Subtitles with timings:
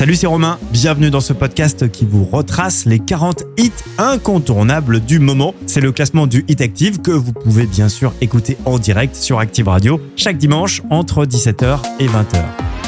[0.00, 0.58] Salut, c'est Romain.
[0.72, 5.54] Bienvenue dans ce podcast qui vous retrace les 40 hits incontournables du moment.
[5.66, 9.40] C'est le classement du Hit Active que vous pouvez bien sûr écouter en direct sur
[9.40, 12.42] Active Radio chaque dimanche entre 17h et 20h.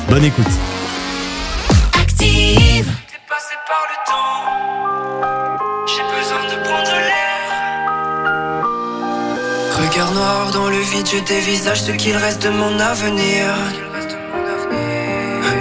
[0.09, 0.47] Bonne écoute.
[2.01, 2.87] Active.
[2.97, 4.47] T'es passé par le temps.
[5.87, 7.47] J'ai besoin de prendre l'air.
[9.87, 13.92] Regard noir dans le vide, je dévisage ce qu'il reste de mon avenir.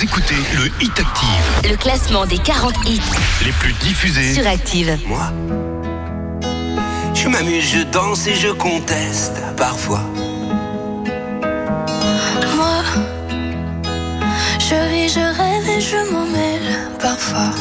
[0.00, 3.02] Vous écoutez le Hit Active, Le classement des 40 hits
[3.44, 4.32] les plus diffusés.
[4.32, 4.98] sur Active.
[5.06, 5.30] Moi,
[7.12, 10.00] je m'amuse, je danse et je conteste parfois.
[12.56, 12.82] Moi,
[14.58, 17.52] je vis, je rêve et je m'en mêle parfois.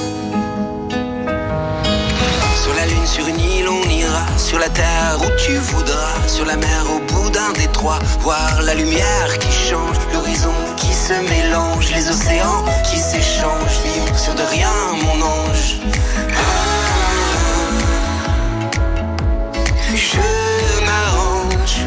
[3.12, 4.26] Sur une île, on ira.
[4.38, 6.16] Sur la terre où tu voudras.
[6.28, 7.98] Sur la mer, au bout d'un détroit.
[8.20, 9.98] Voir la lumière qui change.
[10.14, 11.92] L'horizon qui se mélange.
[11.92, 13.80] Les océans qui s'échangent.
[13.84, 14.72] Vivre sur de rien,
[15.02, 15.80] mon ange.
[19.96, 21.78] Je m'arrange.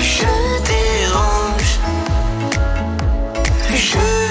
[0.00, 0.24] Je
[0.72, 1.78] dérange.
[3.74, 4.23] Je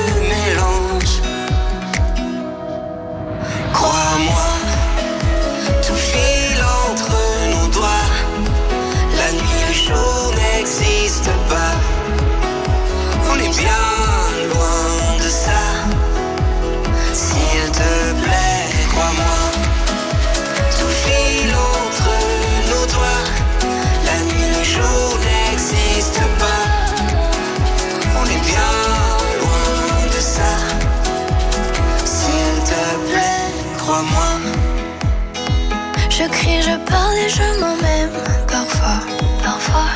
[36.93, 38.11] crie, je m'en même
[38.47, 38.99] parfois.
[39.43, 39.89] Parfois.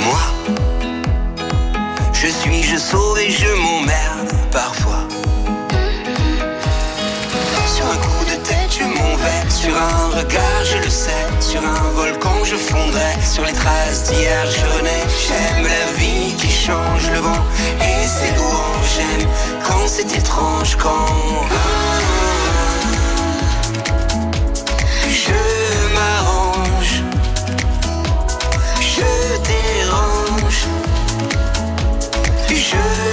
[0.00, 0.20] Moi,
[2.12, 5.04] je suis, je sauve et je m'emmerde parfois.
[7.74, 9.50] Sur un coup de tête, je m'envers.
[9.50, 11.26] Sur un regard, je le sais.
[11.40, 13.12] Sur un volcan, je fondrai.
[13.24, 15.04] Sur les traces d'hier, je renais.
[15.26, 17.44] J'aime la vie qui change le vent
[17.80, 18.92] et ses louanges.
[18.96, 19.28] J'aime
[19.66, 22.31] quand c'est étrange, quand.
[32.54, 32.82] Je dérange.
[32.82, 33.11] puis je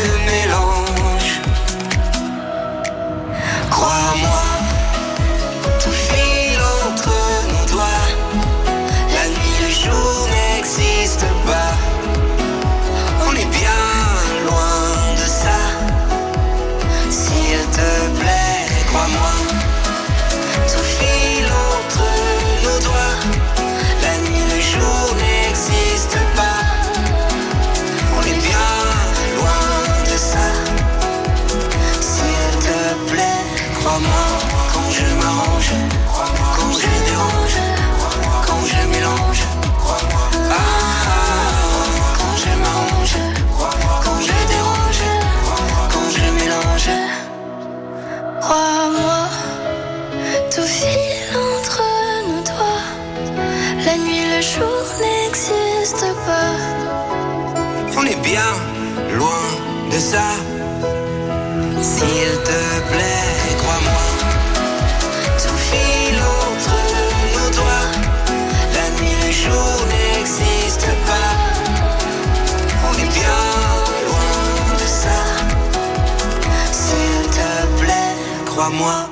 [78.69, 79.09] crois-moi.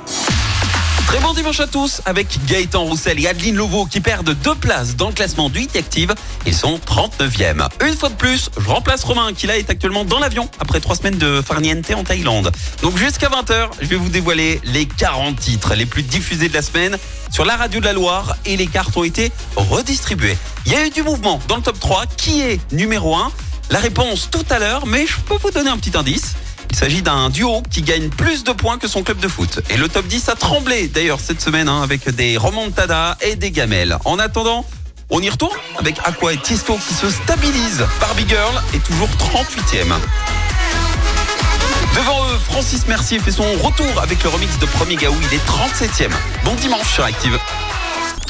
[1.08, 4.96] Très bon dimanche à tous avec Gaëtan Roussel et Adeline Lovo qui perdent deux places
[4.96, 6.14] dans le classement du Hit Active.
[6.46, 7.68] Ils sont 39e.
[7.88, 10.96] Une fois de plus, je remplace Romain qui là est actuellement dans l'avion après trois
[10.96, 12.52] semaines de farniente en Thaïlande.
[12.82, 16.62] Donc jusqu'à 20h, je vais vous dévoiler les 40 titres les plus diffusés de la
[16.62, 16.98] semaine
[17.32, 20.38] sur la radio de la Loire et les cartes ont été redistribuées.
[20.66, 22.06] Il y a eu du mouvement dans le top 3.
[22.18, 23.32] Qui est numéro 1
[23.70, 26.36] La réponse tout à l'heure, mais je peux vous donner un petit indice.
[26.70, 29.62] Il s'agit d'un duo qui gagne plus de points que son club de foot.
[29.70, 33.52] Et le top 10 a tremblé d'ailleurs cette semaine hein, avec des remontadas et des
[33.52, 33.98] gamelles.
[34.06, 34.66] En attendant,
[35.10, 37.86] on y retourne avec Aqua et Tiesto qui se stabilisent.
[38.00, 39.94] Barbie Girl est toujours 38e.
[41.96, 45.16] Devant eux, Francis Mercier fait son retour avec le remix de Premier Gaou.
[45.32, 46.12] Il est 37e.
[46.44, 47.40] Bon dimanche sur Active.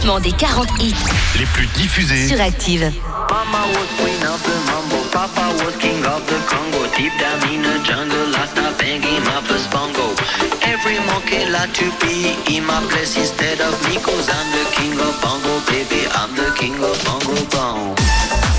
[0.00, 0.94] Classement des 40 hits
[1.38, 2.28] les plus diffusés.
[2.28, 2.92] sur Active.
[3.30, 6.86] Mama was queen of the mambo, Papa was king of the Congo.
[6.96, 10.14] Deep down in the jungle, I started banging my first bongo.
[10.62, 14.98] Every monkey like to be in my place instead of me, cause I'm the king
[15.00, 16.06] of bongo, baby.
[16.12, 18.49] I'm the king of bongo bong.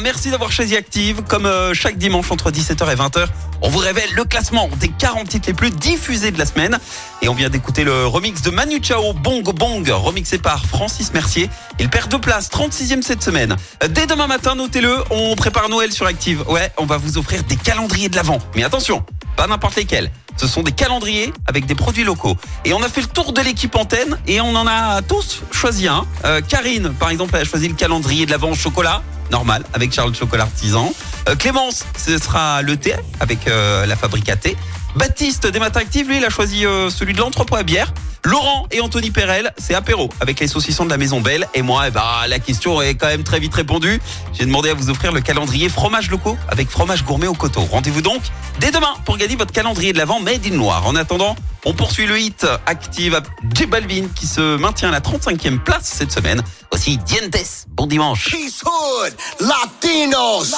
[0.00, 1.22] Merci d'avoir choisi Active.
[1.22, 3.26] Comme euh, chaque dimanche entre 17h et 20h,
[3.62, 6.78] on vous révèle le classement des 40 titres les plus diffusés de la semaine.
[7.22, 11.48] Et on vient d'écouter le remix de Manu Chao, Bong Bong, remixé par Francis Mercier.
[11.78, 13.56] Il perd deux places, 36e cette semaine.
[13.82, 16.44] Euh, Dès demain matin, notez-le, on prépare Noël sur Active.
[16.48, 18.38] Ouais, on va vous offrir des calendriers de l'Avent.
[18.54, 19.04] Mais attention,
[19.36, 20.10] pas n'importe lesquels.
[20.36, 22.36] Ce sont des calendriers avec des produits locaux.
[22.64, 25.88] Et on a fait le tour de l'équipe antenne et on en a tous choisi
[25.88, 26.06] un.
[26.24, 29.02] Euh, Karine, par exemple, a choisi le calendrier de l'Avent au chocolat.
[29.30, 30.92] Normal, avec Charles Chocolat Artisan.
[31.28, 34.56] Euh, Clémence, ce sera le thé avec euh, la fabrique à thé.
[34.96, 37.92] Baptiste, des matins actifs, lui, il a choisi euh, celui de l'entrepôt à bière.
[38.24, 41.46] Laurent et Anthony Perel, c'est apéro avec les saucissons de la Maison Belle.
[41.52, 44.00] Et moi, eh ben, la question est quand même très vite répondue.
[44.32, 47.60] J'ai demandé à vous offrir le calendrier fromage locaux avec fromage gourmet au coteau.
[47.60, 48.22] Rendez-vous donc
[48.58, 50.86] dès demain pour gagner votre calendrier de l'Avent Made in Loire.
[50.86, 51.36] En attendant,
[51.66, 53.20] on poursuit le hit Active
[53.54, 56.42] J Balvin qui se maintient à la 35e place cette semaine.
[56.72, 58.30] Aussi Dientes, bon dimanche.
[58.30, 60.54] Peace Hood, Latinos.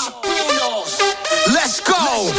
[1.49, 2.33] Let's go.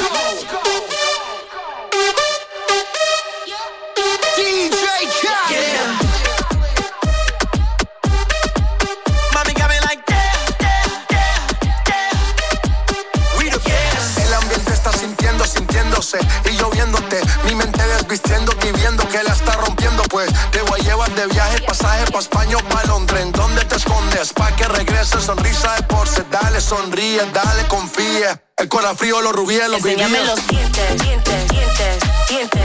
[14.17, 17.21] El ambiente está sintiendo, sintiéndose y lloviéndote.
[17.45, 20.03] Mi mente desvistiéndote y viendo que la está rompiendo.
[20.03, 23.21] Pues te voy a llevar de viaje, pasaje pa' España o pa' Londres.
[23.21, 24.33] ¿En dónde te escondes?
[24.33, 26.23] Pa' que regrese, sonrisa de porce.
[26.31, 28.41] Dale, sonríe, dale, confía.
[28.59, 30.27] El corazón frío, los rubíes, los Enséñame vivíes.
[30.35, 32.61] los dientes, dientes, dientes, dientes.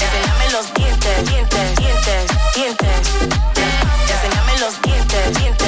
[0.00, 2.88] Enséñame los dientes, dientes, dientes, dientes.
[4.08, 5.67] Enséñame los dientes, dientes, dientes,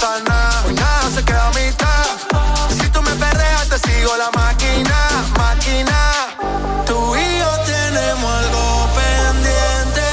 [0.00, 2.06] Pasa nada, hoy nada se queda a mitad.
[2.80, 4.96] Si tú me perreas, te sigo la máquina,
[5.38, 5.98] máquina.
[6.86, 10.08] Tú y yo tenemos algo pendiente.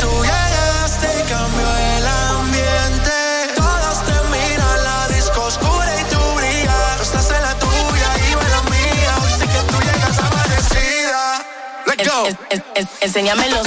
[0.00, 3.16] Tú llegaste y cambió el ambiente.
[3.56, 6.96] Todos te miran, la disco oscura y tú brillas.
[6.98, 9.12] Tú estás en la tuya y yo en la mía.
[9.22, 11.44] Hoy sé que tú llegas amanecida.
[11.86, 12.26] Let's go.
[12.50, 13.66] En- Enséñame los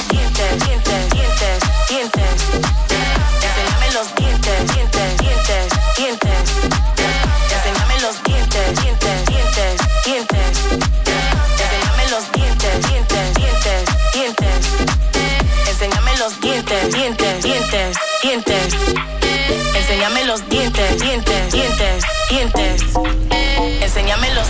[22.29, 23.83] dientes, dientes.
[23.83, 24.47] Enséñame los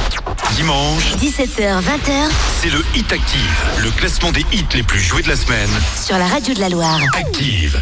[0.56, 2.30] Dimanche, 17h, 20h
[2.62, 5.70] c'est le Hit Active, le classement des hits les plus joués de la semaine.
[6.04, 7.00] sur la radio de la Loire.
[7.16, 7.82] Active.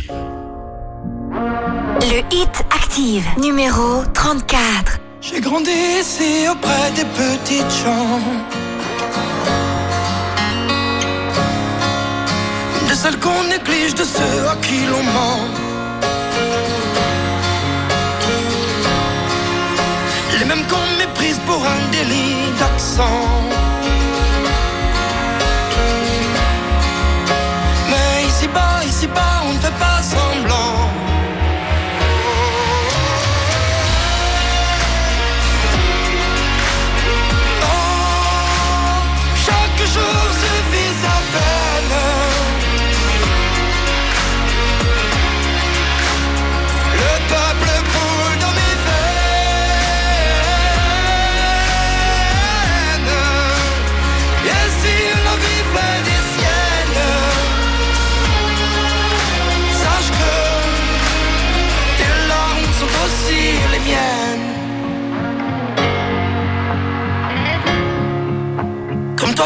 [2.02, 5.00] Le hit active, numéro 34.
[5.22, 8.20] J'ai grandi ici auprès des petites gens.
[12.90, 15.65] De celles qu'on néglige, de ceux à qui l'on ment.
[22.96, 23.45] song.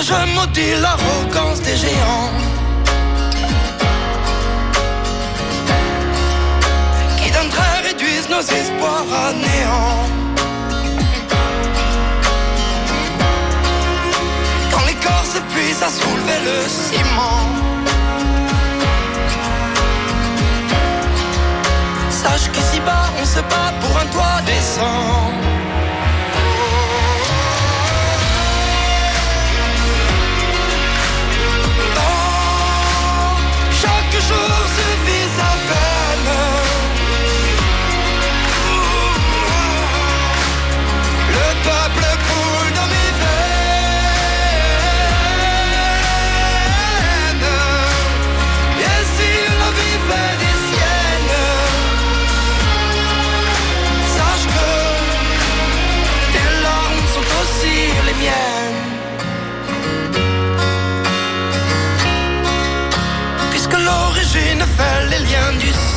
[0.01, 2.31] Je maudis l'arrogance des géants
[7.17, 9.99] Qui d'un trait réduisent nos espoirs à néant.
[14.71, 17.49] Quand les corps s'épuisent à soulever le ciment
[22.09, 25.58] Sache qu'ici bas on se bat pour un toit décent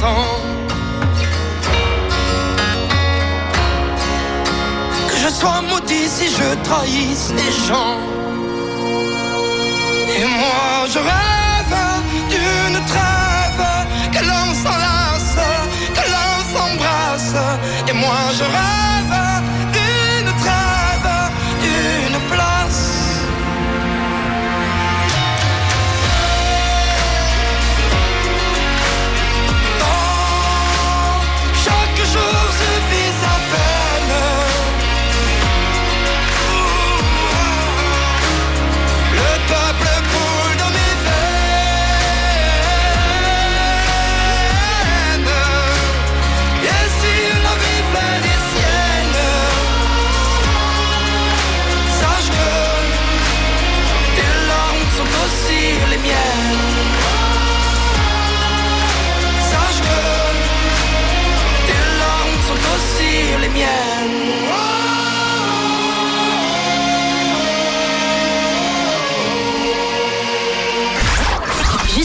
[0.03, 0.09] Que
[5.17, 7.99] je sois maudit si je trahisse les gens.
[10.19, 11.22] Et moi je rêve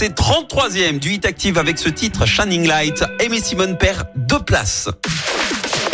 [0.00, 3.04] Classé 33e du Hit Active avec ce titre Shining Light.
[3.18, 4.88] Aimé Simone perd deux places.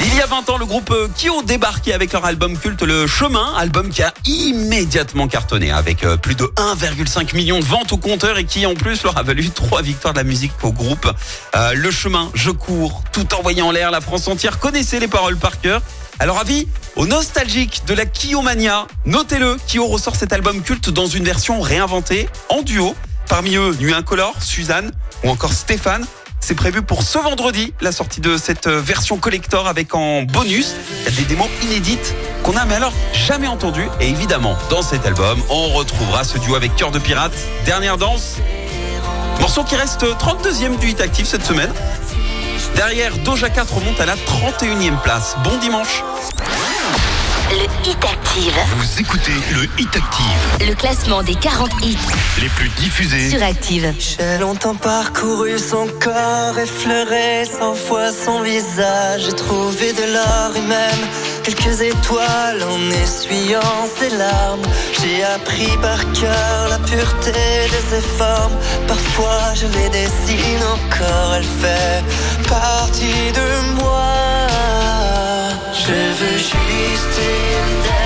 [0.01, 3.55] Il y a 20 ans, le groupe Kyo débarquait avec leur album culte Le Chemin,
[3.57, 8.38] album qui a immédiatement cartonné avec euh, plus de 1,5 million de ventes au compteur
[8.38, 11.11] et qui en plus leur a valu trois victoires de la musique au groupe.
[11.57, 15.37] Euh, le Chemin, je cours, tout envoyé en l'air, la France entière connaissait les paroles
[15.37, 15.83] par cœur.
[16.19, 21.25] Alors avis aux nostalgiques de la Kyo-mania, notez-le, Kyo ressort cet album culte dans une
[21.25, 22.95] version réinventée, en duo.
[23.29, 24.93] Parmi eux, Nuit Incolore, Suzanne
[25.25, 26.05] ou encore Stéphane.
[26.41, 30.75] C'est prévu pour ce vendredi, la sortie de cette euh, version collector avec en bonus
[31.17, 33.89] des démos inédites qu'on n'a mais alors jamais entendues.
[34.01, 37.33] Et évidemment, dans cet album, on retrouvera ce duo avec Cœur de Pirate,
[37.65, 38.37] Dernière Danse.
[39.41, 41.73] Morceau qui reste 32e du hit actif cette semaine.
[42.77, 45.37] Derrière, Doja 4 remonte à la 31e place.
[45.43, 46.05] Bon dimanche.
[47.50, 51.96] Le Hit Active, Vous écoutez le Hit Active, le classement des 40 hits
[52.40, 53.30] les plus diffusés.
[53.30, 53.94] sur Active.
[53.98, 59.22] J'ai longtemps parcouru son corps, effleuré cent fois son visage.
[59.26, 61.09] J'ai trouvé de l'or et même
[61.44, 63.61] quelques étoiles en essuyant
[63.98, 64.62] ses larmes.
[65.00, 68.56] J'ai appris par cœur la pureté de ses formes.
[68.88, 74.02] Parfois je les dessine encore, elle fait partie de moi.
[75.79, 78.06] Je veux juste une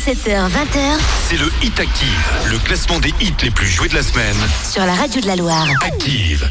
[0.00, 4.36] 17h-20h, c'est le Hit Active, le classement des hits les plus joués de la semaine.
[4.66, 5.66] Sur la radio de la Loire.
[5.84, 6.50] Active.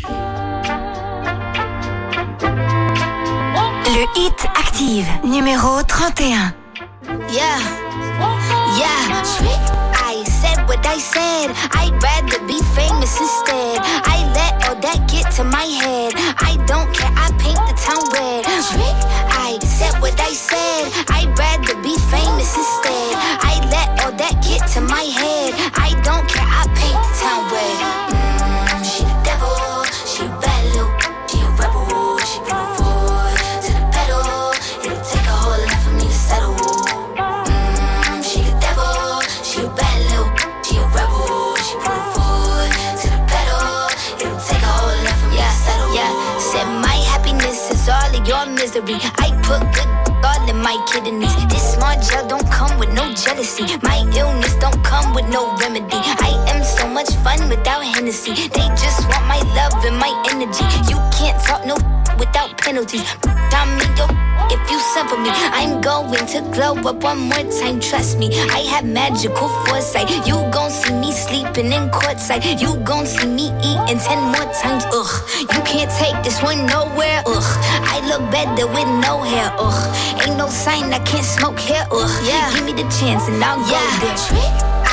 [3.88, 6.54] Le Hit Active, numéro 31.
[7.34, 7.44] Yeah,
[8.78, 9.24] yeah,
[9.96, 11.50] I said what I said,
[24.74, 25.54] to my head.
[25.74, 26.46] I don't care.
[26.46, 27.78] I paint the town red.
[28.14, 29.84] Mm, she the devil.
[30.06, 30.94] She a bad little.
[31.26, 32.20] She a rebel.
[32.30, 34.54] She put her foot to the pedal.
[34.86, 36.54] It'll take a whole lot for me to settle.
[37.18, 40.30] Mm, she the devil, she a bad little,
[40.62, 41.58] she a rebel.
[41.66, 42.70] She put her foot
[43.02, 43.90] to the pedal.
[44.22, 45.90] It'll take a whole lot for me to settle.
[45.98, 49.02] Yeah, said my happiness is all of your misery.
[49.18, 49.90] I put good
[50.22, 51.34] all in my kidneys.
[51.50, 52.29] This small gel
[53.24, 53.64] jealousy.
[53.84, 56.00] My illness don't come with no remedy.
[56.24, 58.34] I am so much fun without Hennessy.
[58.34, 60.66] They just want my love and my energy.
[60.90, 61.76] You can't talk no
[62.18, 63.04] without penalties.
[63.26, 67.80] I'm in your if you suffer me, I'm going to glow up one more time.
[67.80, 70.10] Trust me, I have magical foresight.
[70.26, 72.60] You gon' see me sleeping in courtside.
[72.60, 74.86] You gon' see me eating ten more times.
[74.92, 77.22] Ugh, you can't take this one nowhere.
[77.28, 77.50] Ugh,
[78.10, 79.54] look better with no hair.
[79.60, 79.82] Ugh,
[80.26, 81.86] ain't no sign I can't smoke here.
[81.92, 84.18] Ugh, yeah, give me the chance and I'll go there.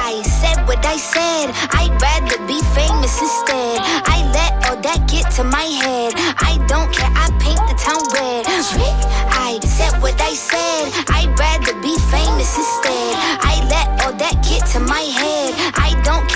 [0.08, 1.48] I said what I said.
[1.72, 3.80] I'd rather be famous instead.
[4.04, 6.12] I let all that get to my head.
[6.50, 7.10] I don't care.
[7.16, 8.44] I paint the town red.
[8.46, 10.92] I said what I said.
[11.08, 13.12] I'd rather be famous instead.
[13.40, 15.54] I let all that get to my head.
[15.74, 16.35] I don't care.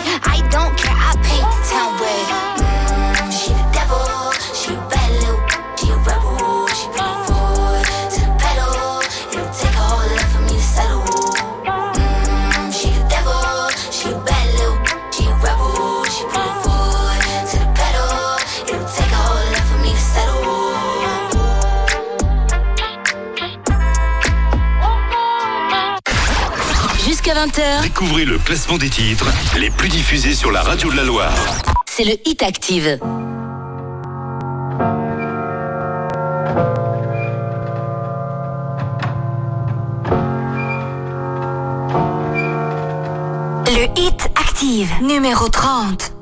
[27.81, 29.25] Découvrez le classement des titres
[29.57, 31.33] les plus diffusés sur la radio de la Loire.
[31.87, 32.99] C'est le Hit Active.
[43.65, 46.13] Le Hit Active, numéro 30.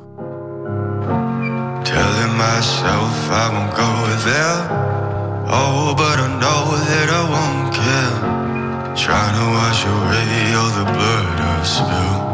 [9.10, 12.30] Trying to wash away all the blood I've spilled.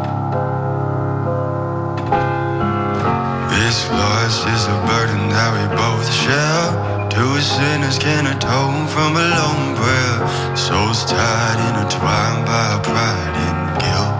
[3.49, 7.09] This loss is a burden that we both share.
[7.09, 10.21] Two sinners can atone from a lone prayer.
[10.55, 14.13] Souls tied, intertwined by pride and guilt.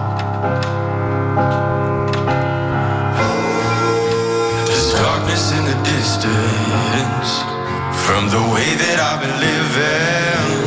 [4.66, 7.30] There's darkness in the distance
[8.02, 10.67] from the way that I've been living,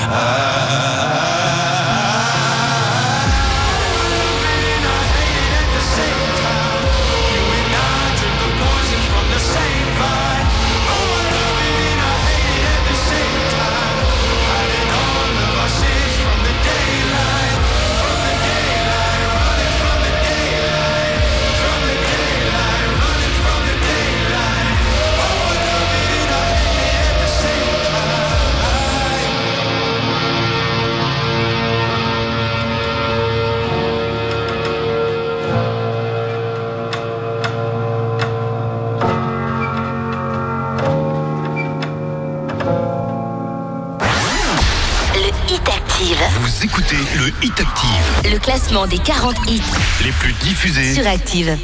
[47.31, 49.61] Le Hit Active, le classement des 40 hits
[50.03, 50.93] les plus diffusés.
[50.93, 51.57] sur Active.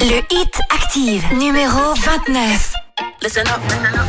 [0.00, 2.74] Le Hit Active, numéro 29.
[3.22, 3.60] Listen up.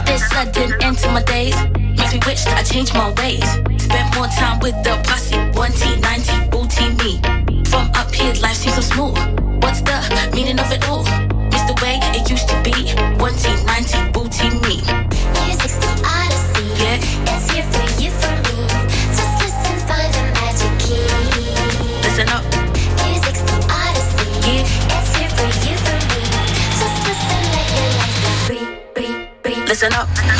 [0.05, 1.55] This sudden end to my days
[1.97, 3.43] makes me wish that I changed my ways.
[3.82, 7.21] Spent more time with the posse, 1T, 90, booty me.
[7.65, 9.17] From up here, life seems so smooth.
[9.61, 11.05] What's the meaning of it all?
[11.51, 12.71] It's the way it used to be.
[13.17, 15.05] 1T, 90, booty me.
[16.88, 18.67] It's here for you, for me.
[19.17, 19.77] Just listen,
[20.13, 21.01] the magic key.
[22.03, 22.43] Listen up.
[23.03, 24.29] Music's the odyssey.
[24.45, 24.95] Yeah.
[24.95, 26.21] It's here for you, for me.
[26.79, 29.65] Just listen, let your life be free, free, free.
[29.65, 30.34] Listen up.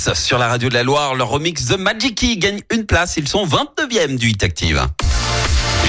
[0.00, 1.14] Sur la radio de la Loire.
[1.14, 3.18] Leur remix The Magic Key gagne une place.
[3.18, 4.82] Ils sont 29e du Hit Active.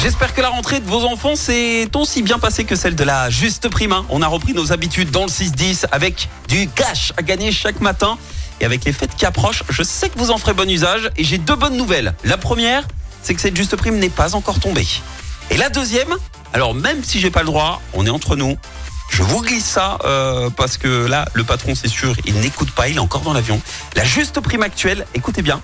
[0.02, 3.30] J'espère que la rentrée de vos enfants s'est aussi bien passée que celle de la
[3.30, 3.94] juste prime.
[3.94, 4.06] hein.
[4.10, 8.18] On a repris nos habitudes dans le 6-10 avec du cash à gagner chaque matin.
[8.60, 11.10] Et avec les fêtes qui approchent, je sais que vous en ferez bon usage.
[11.16, 12.14] Et j'ai deux bonnes nouvelles.
[12.26, 12.86] La première,
[13.24, 14.88] c'est que cette juste prime n'est pas encore tombée.
[15.52, 16.14] Et la deuxième,
[16.52, 18.58] alors même si j'ai pas le droit, on est entre nous.
[19.12, 22.88] Je vous glisse ça euh, parce que là, le patron, c'est sûr, il n'écoute pas,
[22.88, 23.62] il est encore dans l'avion.
[23.96, 25.62] La juste prime actuelle, écoutez bien,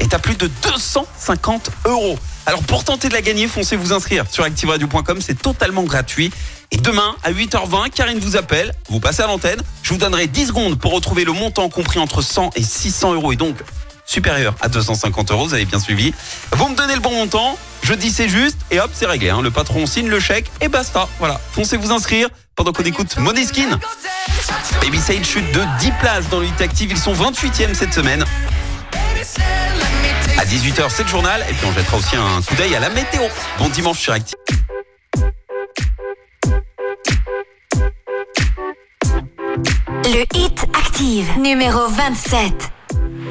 [0.00, 2.18] est à plus de 250 euros.
[2.46, 6.32] Alors pour tenter de la gagner, foncez vous inscrire sur activeradio.com, c'est totalement gratuit.
[6.70, 10.46] Et demain à 8h20, Karine vous appelle, vous passez à l'antenne, je vous donnerai 10
[10.46, 13.56] secondes pour retrouver le montant compris entre 100 et 600 euros et donc
[14.06, 16.14] supérieur à 250 euros, vous avez bien suivi.
[16.52, 19.28] Vous me donnez le bon montant, je dis c'est juste et hop c'est réglé.
[19.30, 19.42] hein.
[19.42, 21.08] Le patron signe le chèque et basta.
[21.18, 23.78] Voilà, foncez vous inscrire pendant qu'on écoute Moneskin.
[24.82, 28.24] Baby Sage chute de 10 places dans le hit active, ils sont 28e cette semaine.
[30.36, 31.40] À 18h, c'est le journal.
[31.48, 33.22] Et puis on jettera aussi un coup d'œil à la météo.
[33.58, 34.36] Bon dimanche sur Active.
[40.04, 42.72] Le Hit Active, numéro 27.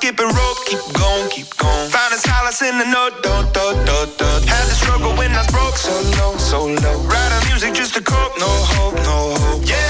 [0.00, 1.90] skipping rope, keep going, keep going.
[1.90, 4.30] Finding solace in the note, do, do, do, do.
[4.48, 6.96] Had to struggle when I was broke, so low, so low.
[7.04, 9.60] Writing music just to cope, no hope, no hope.
[9.68, 9.89] Yeah,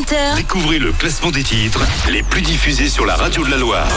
[0.00, 3.88] 20h, Découvrez le classement des titres les plus diffusés sur la radio de la Loire.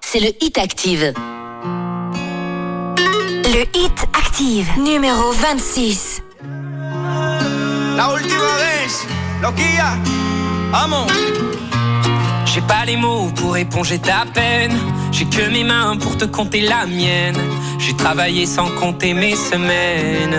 [0.00, 1.12] c'est le Hit Active.
[3.44, 6.22] Le Hit Active, numéro 26.
[7.96, 8.88] La última vez,
[9.40, 9.96] loquilla,
[10.72, 11.06] vamos.
[12.46, 14.76] J'ai pas les mots pour éponger ta peine.
[15.12, 17.38] J'ai que mes mains pour te compter la mienne.
[17.78, 20.38] J'ai travaillé sans compter mes semaines.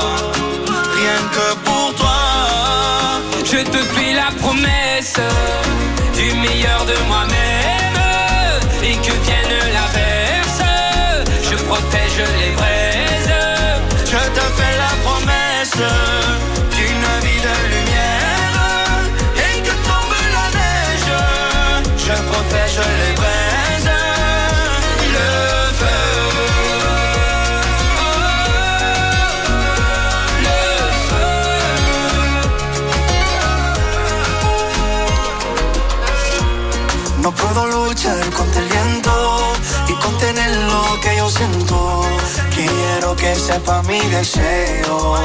[4.23, 5.19] la promesse
[6.15, 7.60] du meilleur de moi-même
[43.21, 45.15] que sepa mi deseo.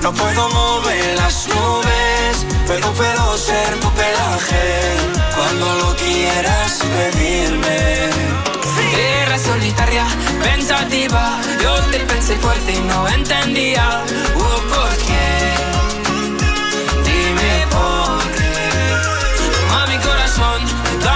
[0.00, 3.90] No puedo mover las nubes, pero puedo ser tu
[5.36, 7.78] cuando lo quieras pedirme.
[9.24, 10.06] Era solitaria,
[10.42, 14.04] pensativa, yo te pensé fuerte y no entendía
[14.36, 15.11] uh, por qué.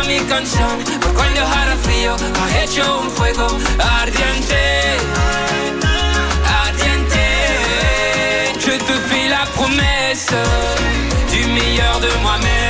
[0.06, 3.46] Mi canción, por cuando hará frío, ha hecho un fuego
[3.78, 4.96] ardiente.
[6.64, 7.24] Ardiente.
[8.58, 10.34] Je te fais la promesse
[11.32, 12.65] du meilleur de moi-même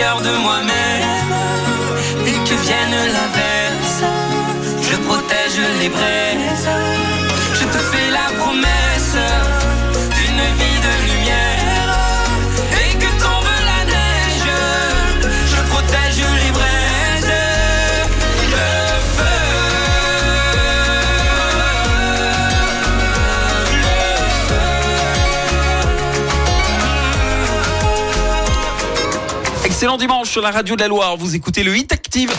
[0.00, 1.04] de moi-même
[2.26, 4.02] et que vienne l'averse,
[4.80, 6.99] je protège les braises.
[30.00, 31.18] Dimanche sur la radio de la Loire.
[31.18, 32.32] Vous écoutez le Hit Active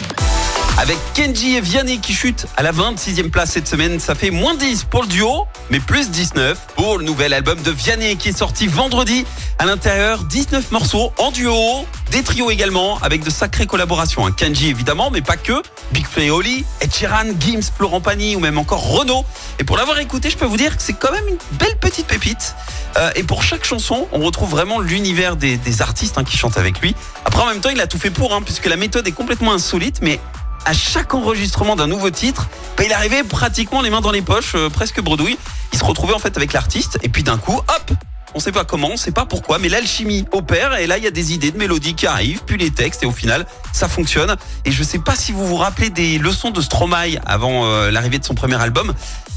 [0.79, 3.99] avec Kenji et Vianney qui chutent à la 26e place cette semaine.
[3.99, 7.69] Ça fait moins 10 pour le duo, mais plus 19 pour le nouvel album de
[7.69, 9.25] Vianney qui est sorti vendredi.
[9.59, 14.27] À l'intérieur, 19 morceaux en duo, des trios également, avec de sacrées collaborations.
[14.27, 14.31] hein.
[14.31, 15.63] Kenji évidemment, mais pas que.
[15.93, 16.91] Big et Oli, Ed
[17.39, 19.25] Gims, Florent Pagny ou même encore Renaud.
[19.59, 22.07] Et pour l'avoir écouté, je peux vous dire que c'est quand même une belle petite
[22.07, 22.53] pépite.
[22.97, 26.57] Euh, et pour chaque chanson, on retrouve vraiment l'univers des, des artistes hein, qui chantent
[26.57, 26.95] avec lui.
[27.23, 29.53] Après, en même temps, il a tout fait pour, hein, puisque la méthode est complètement
[29.53, 30.19] insolite, mais
[30.65, 34.55] à chaque enregistrement d'un nouveau titre, bah, il arrivait pratiquement les mains dans les poches,
[34.55, 35.37] euh, presque bredouille.
[35.71, 37.91] Il se retrouvait en fait avec l'artiste, et puis d'un coup, hop
[38.33, 41.07] on sait pas comment, on sait pas pourquoi, mais l'alchimie opère et là il y
[41.07, 44.35] a des idées de mélodies qui arrivent, puis les textes et au final ça fonctionne.
[44.65, 48.19] Et je sais pas si vous vous rappelez des leçons de Stromae avant euh, l'arrivée
[48.19, 48.93] de son premier album.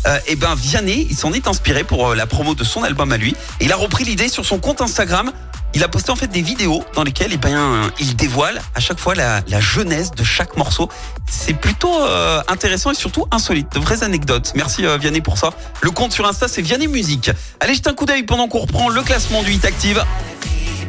[0.07, 3.11] Euh, et ben Vianney, il s'en est inspiré pour euh, la promo de son album
[3.13, 3.35] à lui.
[3.61, 5.33] Et il a repris l'idée sur son compte Instagram.
[5.75, 8.99] Il a posté en fait des vidéos dans lesquelles eh ben, il dévoile à chaque
[8.99, 10.89] fois la, la jeunesse de chaque morceau.
[11.29, 14.53] C'est plutôt euh, intéressant et surtout insolite, de vraies anecdotes.
[14.55, 15.51] Merci euh, Vianney pour ça.
[15.83, 17.31] Le compte sur Insta c'est Vianney Musique.
[17.61, 20.05] Allez jetez un coup d'œil pendant qu'on reprend le classement du Hit Active.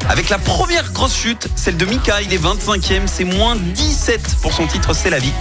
[0.08, 4.54] Avec la première grosse chute, celle de Mika, il est 25e, c'est moins 17 pour
[4.54, 5.34] son titre C'est la vie.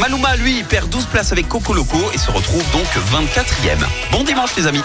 [0.00, 3.78] Maluma, lui, perd 12 places avec Coco Loco et se retrouve donc 24e.
[4.10, 4.82] Bon dimanche les amis.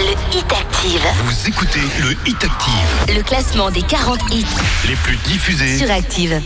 [0.00, 1.02] Le Hit Active.
[1.24, 4.46] Vous écoutez le Hit Active, Le classement des 40 hits
[4.88, 5.76] les plus diffusés.
[5.76, 6.40] sur Active.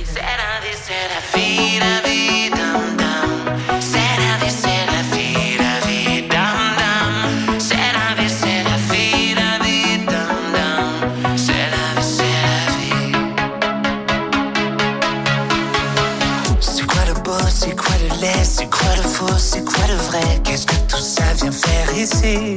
[16.61, 19.95] C'est quoi le beau, c'est quoi le laid, c'est quoi le faux, c'est quoi le
[19.95, 20.41] vrai?
[20.45, 22.57] Qu'est-ce que tout ça vient faire ici?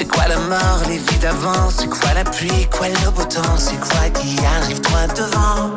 [0.00, 1.68] C'est quoi le mort, les vies d'avant?
[1.68, 3.58] C'est quoi la pluie, quoi le beau temps?
[3.58, 5.76] C'est quoi qui arrive droit devant?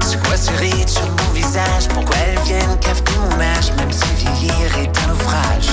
[0.00, 1.86] C'est quoi ce rite sur mon visage?
[1.92, 3.72] Pourquoi elles viennent cafeter mon âge?
[3.76, 5.68] Même si vieillir est un naufrage.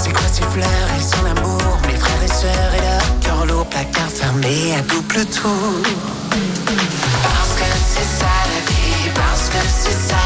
[0.00, 0.88] C'est quoi ces fleurs?
[0.96, 5.26] Et son amour Mes frères et sœurs et leur cœur lourd Placard fermé à double
[5.26, 5.82] tour.
[6.30, 10.22] Parce que c'est ça la vie Parce que c'est ça.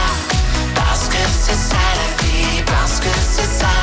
[0.75, 3.78] Parce que c'est ça la vie Parce que c'est ça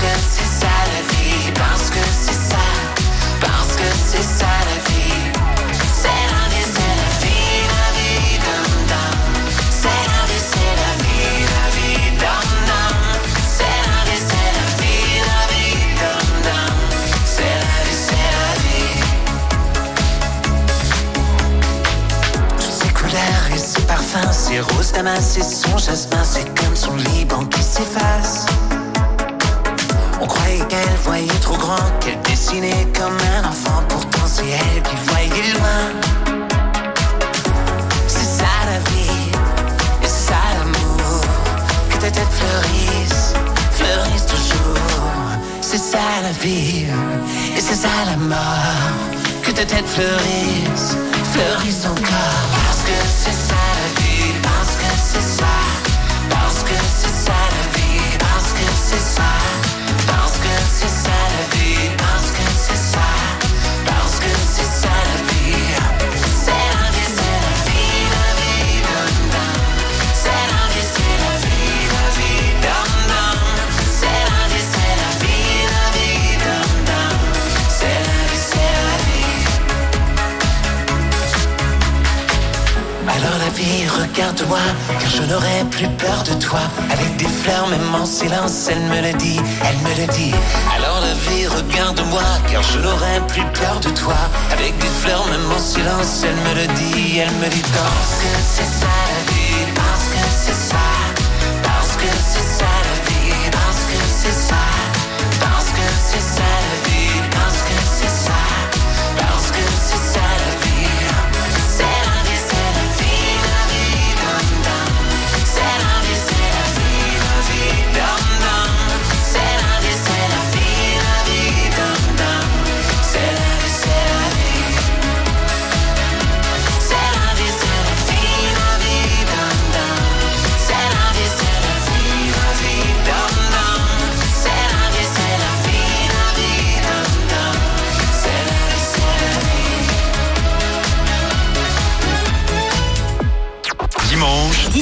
[0.00, 2.64] que c'est ça la vie Parce que c'est ça
[3.40, 5.20] Parce que c'est ça la vie
[5.92, 6.66] C'est la vie,
[7.00, 9.18] la vie, la vie dum dum
[9.80, 12.98] C'est la vie, c'est la vie, la vie dum dum
[13.56, 14.22] C'est la vie,
[14.58, 16.76] la vie, la vie dum dum
[17.34, 19.00] C'est la vie, c'est la vie
[22.58, 26.96] Toutes ces couleurs et ces parfums, ces roses damas et son jasmin, c'est comme son
[26.96, 28.46] Liban qui s'efface.
[30.22, 34.94] On croyait qu'elle voyait trop grand, qu'elle dessinait comme un enfant, pourtant c'est elle qui
[35.06, 35.82] voyait loin.
[38.06, 39.30] C'est ça la vie,
[40.02, 41.22] et c'est ça l'amour,
[41.88, 43.34] que ta tête fleurisse,
[43.72, 44.76] fleurisse toujours.
[45.62, 46.86] C'est ça la vie,
[47.56, 48.92] et c'est ça la mort,
[49.42, 50.96] que ta tête fleurisse,
[51.32, 52.44] fleurisse encore.
[52.66, 55.56] Parce que c'est ça la vie, parce que c'est ça,
[56.28, 59.30] parce que c'est ça la vie, parce que c'est ça,
[60.90, 62.09] que
[83.60, 84.58] Vie, regarde-moi,
[84.98, 86.60] car je n'aurai plus peur de toi.
[86.90, 90.32] Avec des fleurs, même en silence, elle me le dit, elle me le dit.
[90.74, 94.16] Alors la vie, regarde-moi, car je n'aurai plus peur de toi.
[94.50, 98.28] Avec des fleurs, même en silence, elle me le dit, elle me dit parce que
[98.40, 98.99] c'est ça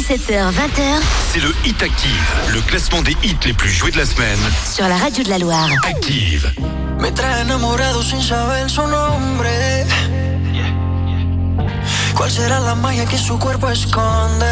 [0.09, 4.39] 17h-20h, c'est le Hit Active, le classement des hits les plus joués de la semaine.
[4.65, 5.69] Sur la radio de la Loire.
[5.87, 6.51] Active.
[6.99, 9.85] Me trae enamorado sin saber su nombre.
[12.15, 14.47] ¿Cuál será la magia que su cuerpo esconde?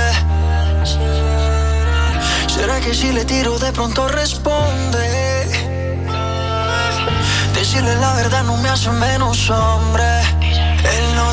[2.48, 5.46] ¿Será que si le tiro de pronto responde?
[7.54, 10.20] Decirle la verdad no me hace menos hombre.
[10.42, 11.32] Él no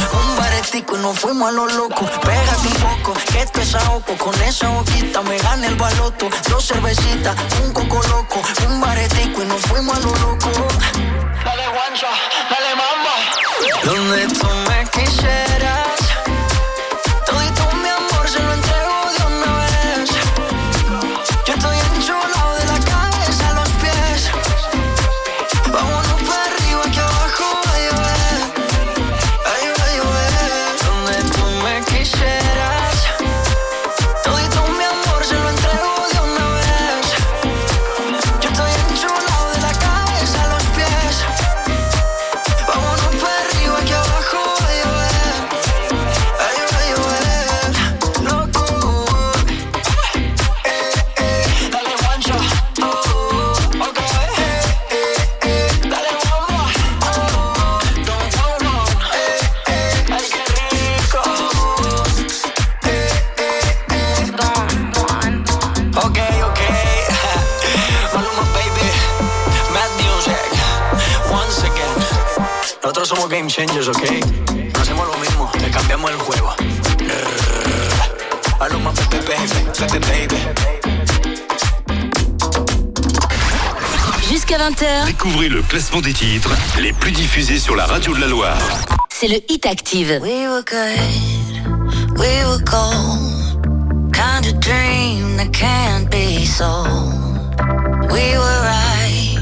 [0.71, 2.05] Un baretico y nos fuimos a lo loco.
[2.21, 4.17] Pégate un poco, que esto es ahogo.
[4.17, 6.29] Con esa boquita me gana el baloto.
[6.49, 8.41] Dos cervecitas, un coco loco.
[8.69, 10.49] Un baretico y nos fuimos a lo loco.
[11.43, 12.07] Dale guancha,
[12.49, 13.15] dale mamba.
[13.83, 15.90] Donde tú me quisieras.
[73.41, 74.03] Game changers, ¿ok?
[74.73, 76.53] No hacemos lo mismo, le cambiamos el juego.
[78.59, 80.37] A lo más baby, baby.
[84.29, 88.27] Jusqu'à 20h, Découvrez le classement des titres les plus diffusés sur la radio de la
[88.27, 88.57] Loire.
[89.09, 90.19] c'est le Hit Active.
[90.21, 94.13] We were good, we were gold.
[94.13, 97.13] Kind of dream that can't be sold.
[98.11, 99.39] We were right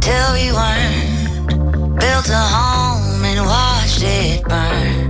[0.00, 1.98] till we weren't.
[1.98, 2.75] Built a home
[3.36, 5.05] and watched it burn.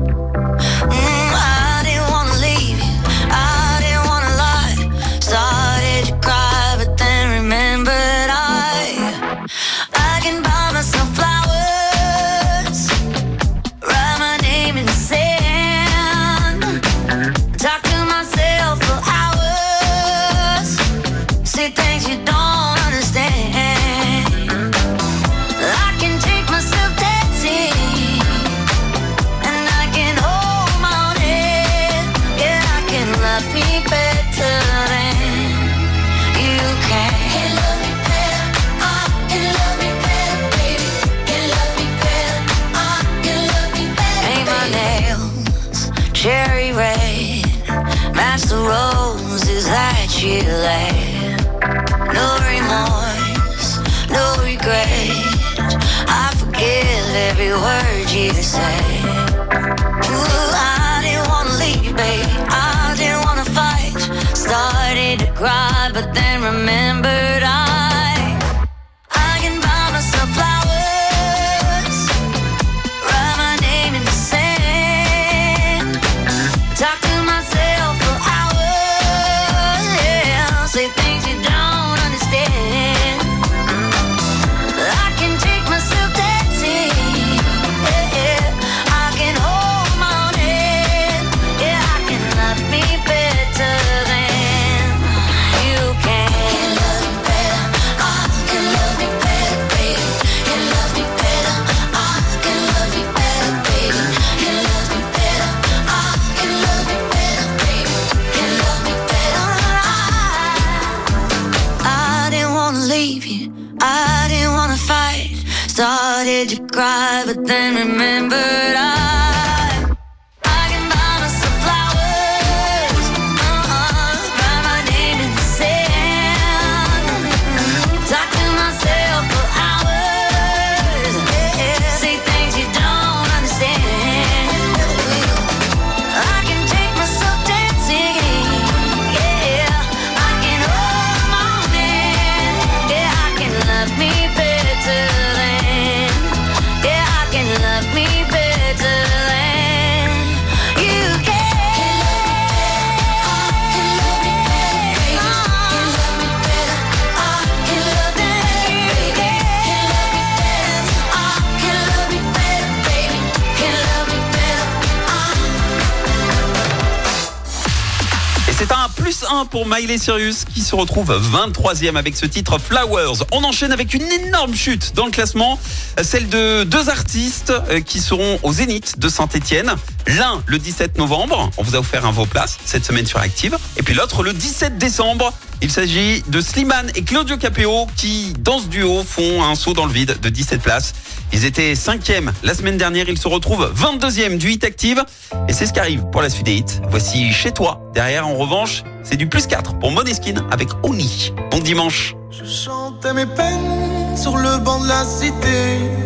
[169.56, 173.24] Pour Miley Cyrus qui se retrouve 23e avec ce titre Flowers.
[173.32, 175.58] On enchaîne avec une énorme chute dans le classement,
[176.02, 179.72] celle de deux artistes euh, qui seront au Zénith de Saint-Etienne.
[180.08, 183.56] L'un le 17 novembre, on vous a offert un vos places cette semaine sur Active.
[183.78, 185.32] Et puis l'autre le 17 décembre.
[185.62, 189.86] Il s'agit de Slimane et Claudio Capéo qui, dans ce duo, font un saut dans
[189.86, 190.94] le vide de 17 places.
[191.32, 195.02] Ils étaient 5e la semaine dernière, ils se retrouvent 22e du Hit Active.
[195.48, 196.80] Et c'est ce qui arrive pour la suite des hits.
[196.88, 197.80] Voici Chez toi.
[197.94, 201.32] Derrière, en revanche, c'est du plus 4 pour Moneskin avec Oni.
[201.50, 202.14] Bon dimanche.
[202.30, 205.60] Je chantais mes peines sur le banc de la cité.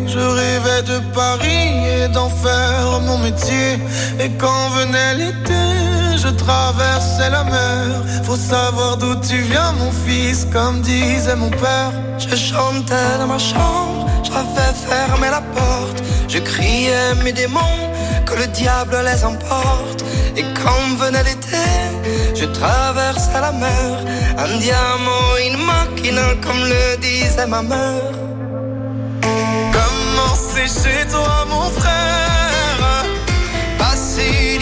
[0.05, 3.79] Je rêvais de Paris et d'en faire mon métier.
[4.19, 5.63] Et quand venait l'été,
[6.17, 7.87] je traversais la mer.
[8.23, 11.93] Faut savoir d'où tu viens, mon fils, comme disait mon père.
[12.17, 16.03] Je chantais dans ma chambre, j'avais fermé la porte.
[16.27, 17.79] Je criais mes démons,
[18.25, 20.03] que le diable les emporte.
[20.37, 21.67] Et quand venait l'été,
[22.35, 23.91] je traversais la mer.
[24.37, 28.13] Un diamant, une machina, comme le disait ma mère.
[29.75, 33.05] Comment c'est chez toi, mon frère?
[33.77, 34.57] Pas si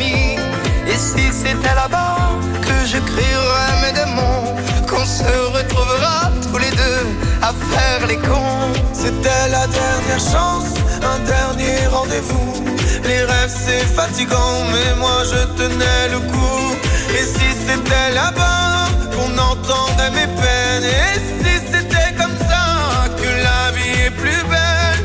[0.00, 4.54] Et si c'était là-bas que je crierais mes démons,
[4.88, 5.22] qu'on se
[5.52, 7.06] retrouvera tous les deux
[7.42, 8.72] à faire les cons.
[8.94, 10.72] C'était la dernière chance,
[11.02, 12.64] un dernier rendez-vous.
[13.04, 16.74] Les rêves c'est fatigant, mais moi je tenais le coup.
[17.10, 23.72] Et si c'était là-bas qu'on entendait mes peines, et si c'était comme ça que la
[23.72, 25.04] vie est plus belle?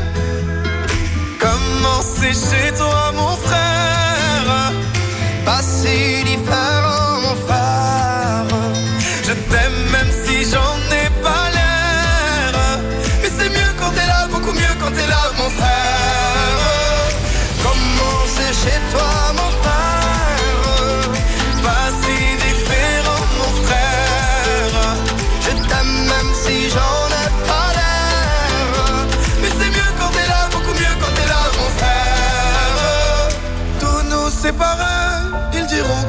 [1.39, 2.33] Comment c'est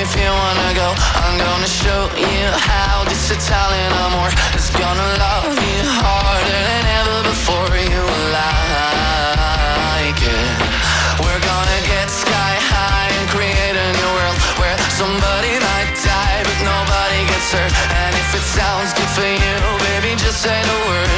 [0.00, 5.52] If you wanna go, I'm gonna show you how this Italian amor is gonna love
[5.52, 8.00] you harder than ever before you
[8.32, 10.56] like it.
[11.20, 16.58] We're gonna get sky high and create a new world where somebody might die, but
[16.64, 17.72] nobody gets hurt.
[18.00, 21.10] And if it sounds good for you, baby, just say the word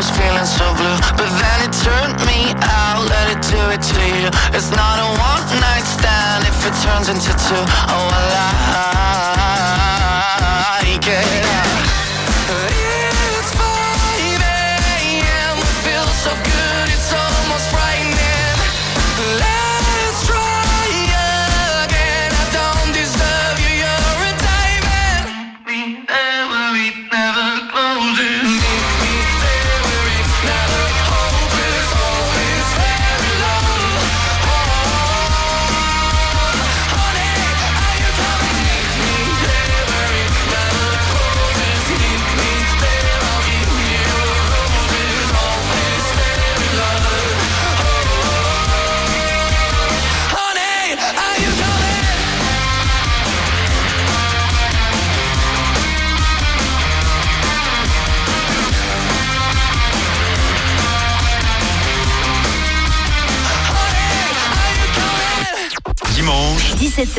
[0.00, 0.96] was feeling so blue.
[1.20, 4.32] But then it turned me out, let it do it to you.
[4.56, 7.64] It's not a one night stand if it turns into two.
[7.92, 7.98] Oh, I
[10.88, 11.69] like it.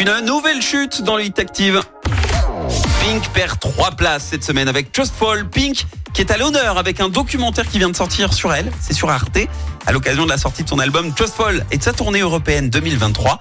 [0.00, 1.82] Une nouvelle chute dans le Hit Active.
[3.02, 5.46] Pink perd trois places cette semaine avec Just Fall.
[5.46, 5.84] Pink
[6.14, 9.10] qui est à l'honneur avec un documentaire qui vient de sortir sur elle, c'est sur
[9.10, 9.38] Arte,
[9.86, 12.70] à l'occasion de la sortie de son album Just Fall et de sa tournée européenne
[12.70, 13.40] 2023.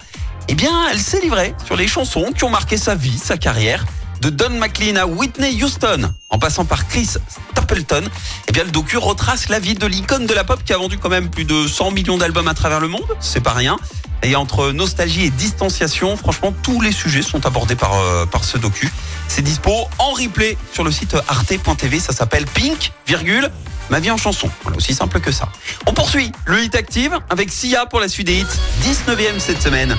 [0.49, 3.86] Eh bien, elle s'est livrée sur les chansons qui ont marqué sa vie, sa carrière.
[4.22, 7.10] De Don McLean à Whitney Houston, en passant par Chris
[7.52, 8.04] Stapleton,
[8.48, 10.98] eh bien le docu retrace la vie de l'icône de la pop qui a vendu
[10.98, 13.78] quand même plus de 100 millions d'albums à travers le monde, c'est pas rien.
[14.22, 18.58] Et entre nostalgie et distanciation, franchement, tous les sujets sont abordés par, euh, par ce
[18.58, 18.92] docu.
[19.30, 23.50] C'est dispo en replay sur le site arte.tv, ça s'appelle Pink, virgule,
[23.90, 24.50] ma vie en chanson.
[24.64, 25.48] Voilà, aussi simple que ça.
[25.88, 28.46] On poursuit le hit active avec Sia pour la suite des hits,
[28.84, 29.96] 19e cette semaine.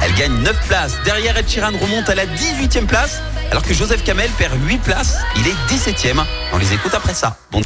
[0.00, 0.94] Elle gagne 9 places.
[1.04, 3.20] Derrière, Ed Sheeran remonte à la 18e place,
[3.50, 5.16] alors que Joseph Kamel perd 8 places.
[5.36, 6.22] Il est 17e.
[6.52, 7.36] On les écoute après ça.
[7.50, 7.60] Bon.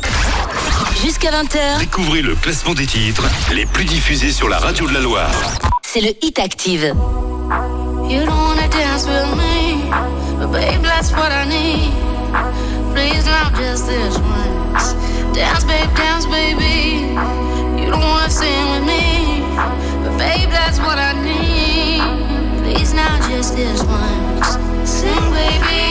[1.05, 5.01] Jusqu'à 20h, Découvrez le classement des titres les plus diffusés sur la radio de la
[5.01, 5.31] Loire.
[5.87, 6.93] c'est le Hit Active.
[8.09, 9.85] You don't wanna dance with me,
[10.39, 11.93] but babe, that's what I need.
[12.95, 14.95] Please, not just this once.
[15.35, 17.15] Dance, babe, dance, baby.
[17.81, 19.43] You don't wanna sing with me,
[20.03, 22.03] but babe, that's what I need.
[22.65, 24.57] Please, not just this once.
[24.89, 25.88] Dancing, baby.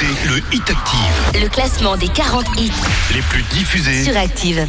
[0.00, 2.70] Écoutez le Hit Active, Le classement des 40 hits
[3.14, 4.04] les plus diffusés.
[4.04, 4.66] sur Active.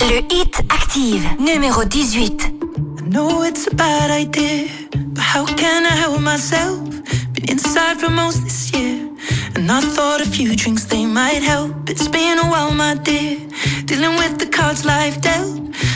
[0.00, 2.52] Le Hit Active, numéro 18.
[2.98, 6.78] I know it's a bad idea, but how can I help myself?
[7.32, 9.08] Been inside for most this year,
[9.56, 11.90] and I thought a few drinks they might help.
[11.90, 13.38] It's been a while, my dear,
[13.86, 15.66] dealing with the cards life dealt.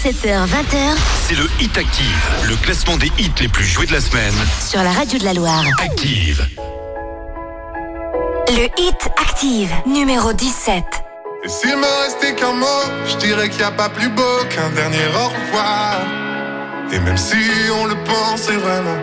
[0.00, 0.96] 17h-20h,
[1.28, 4.32] c'est le Hit Active, le classement des hits les plus joués de la semaine.
[4.66, 5.62] Sur la radio de la Loire.
[5.78, 6.42] Active.
[8.48, 10.84] Le Hit Active, numéro 17.
[11.44, 12.66] Et s'il me restait qu'un mot,
[13.08, 15.96] je dirais qu'il n'y a pas plus beau qu'un dernier au revoir.
[16.90, 17.36] Et même si
[17.78, 19.02] on le pensait vraiment,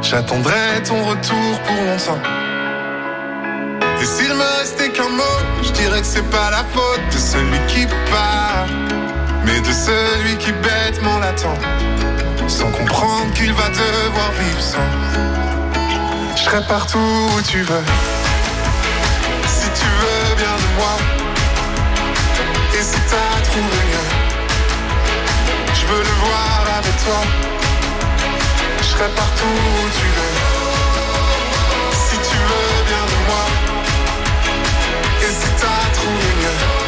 [0.00, 2.22] j'attendrai ton retour pour longtemps.
[4.00, 7.58] Et s'il me restait qu'un mot, je dirais que c'est pas la faute de celui
[7.66, 8.87] qui part
[9.48, 11.56] mais de celui qui bêtement l'attend,
[12.46, 14.88] sans comprendre qu'il va devoir vivre sans.
[16.36, 16.98] Je serai partout
[17.34, 17.84] où tu veux,
[19.46, 20.94] si tu veux bien de moi.
[22.78, 24.08] Et si t'as trouvé mieux,
[25.78, 27.20] je veux le voir avec toi.
[28.78, 30.34] Je serai partout où tu veux.
[32.04, 33.44] Si tu veux bien de moi.
[35.24, 36.87] Et si t'as trouvé mieux,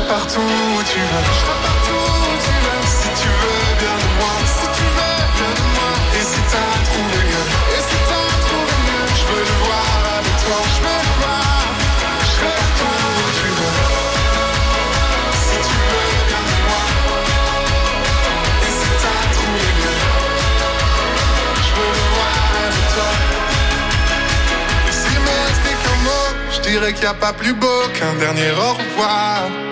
[0.00, 1.24] partout où tu veux.
[1.26, 2.82] Je serai partout où tu veux.
[2.86, 5.90] Si tu veux bien de moi, si tu veux bien de moi.
[6.18, 10.36] Et si t'as trouvé mieux, et si t'as trouvé mieux, je veux le voir avec
[10.44, 10.58] toi.
[10.74, 11.60] Je veux le voir.
[12.20, 13.76] Je serai partout où tu veux.
[15.46, 16.84] Si tu veux bien de moi.
[18.66, 20.00] Et si t'as trouvé mieux,
[21.64, 23.10] je veux le voir avec toi.
[24.88, 28.14] Et s'il me restait qu'un mot, je dirais qu'il n'y a pas plus beau qu'un
[28.14, 29.65] dernier au revoir.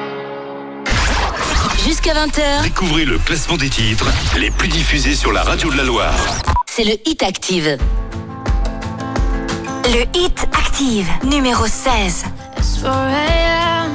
[2.04, 5.84] Jusqu'à 20h, Découvrez le classement des titres les plus diffusés sur la radio de la
[5.84, 6.14] Loire.
[6.66, 7.78] c'est le hit active.
[9.86, 12.26] Le hit active, numéro 16.
[12.58, 13.92] It's 4 a.m.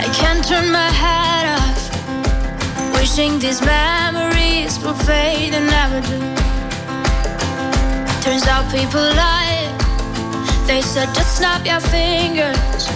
[0.00, 3.00] I can't turn my head off.
[3.00, 6.20] Wishing these memories will fade and never do.
[8.22, 9.66] Turns out people lie.
[10.66, 12.90] They said just snap your fingers.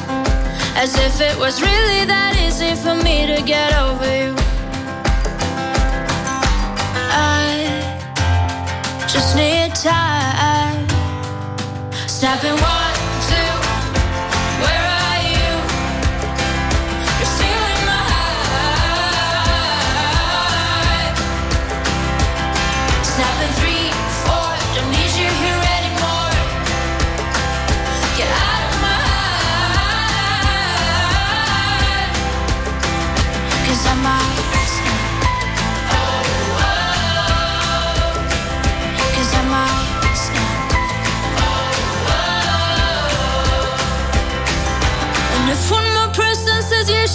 [0.77, 4.35] As if it was really that easy for me to get over you.
[7.10, 7.44] I
[9.09, 10.86] just need time.
[12.06, 12.86] Snapping one,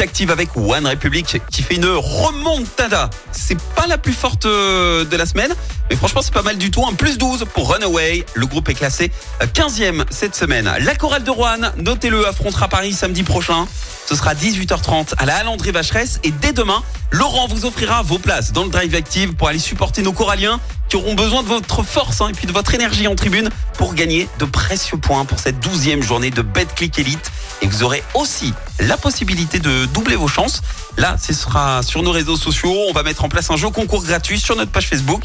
[0.00, 3.10] Active avec One Republic qui fait une remontada.
[3.32, 5.54] C'est pas la plus forte euh, de la semaine,
[5.90, 6.86] mais franchement c'est pas mal du tout.
[6.86, 8.24] Un plus 12 pour Runaway.
[8.34, 9.10] Le groupe est classé
[9.42, 10.72] euh, 15e cette semaine.
[10.80, 13.66] La chorale de Rouen, notez-le, affrontera Paris samedi prochain.
[14.06, 16.20] Ce sera 18h30 à la Halle André Vacheresse.
[16.24, 20.02] Et dès demain, Laurent vous offrira vos places dans le Drive Active pour aller supporter
[20.02, 23.14] nos coralliens qui auront besoin de votre force hein, et puis de votre énergie en
[23.14, 27.30] tribune pour gagner de précieux points pour cette 12e journée de BetClick Elite.
[27.62, 30.62] Et vous aurez aussi la possibilité de doubler vos chances.
[30.96, 32.74] Là, ce sera sur nos réseaux sociaux.
[32.88, 35.22] On va mettre en place un jeu concours gratuit sur notre page Facebook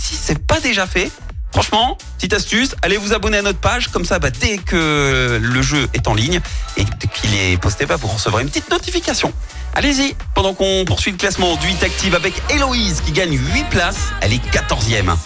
[0.00, 1.10] si c'est pas déjà fait,
[1.52, 5.62] Franchement, petite astuce, allez vous abonner à notre page, comme ça, bah, dès que le
[5.62, 6.40] jeu est en ligne
[6.76, 9.32] et qu'il est posté, bah, vous recevrez une petite notification.
[9.74, 13.98] Allez-y, pendant qu'on poursuit le classement du 8 Active avec Héloïse qui gagne 8 places,
[14.20, 15.16] elle est 14e.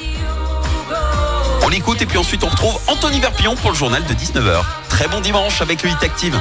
[1.62, 4.62] On l'écoute et puis ensuite on retrouve Anthony Verpillon pour le journal de 19h.
[4.88, 6.40] Très bon dimanche avec le 8 Active.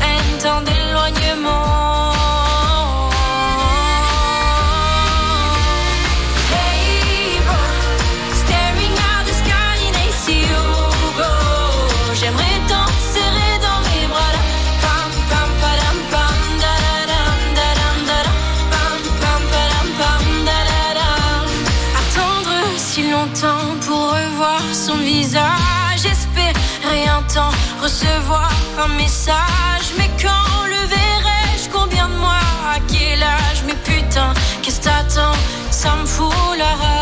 [28.83, 31.69] un message, mais quand le verrai-je?
[31.71, 32.47] Combien de mois?
[32.67, 35.37] À quel âge Mais putain, qu'est-ce t'attends?
[35.69, 37.00] Ça me fout la rage.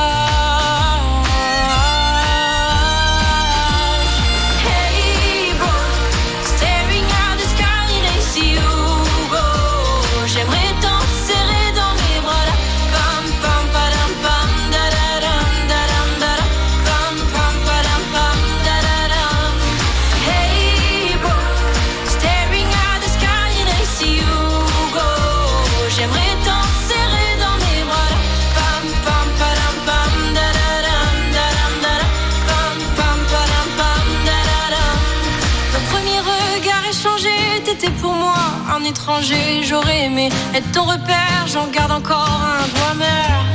[38.90, 43.46] étranger, j'aurais aimé être ton repère, j'en garde encore un doigt mère.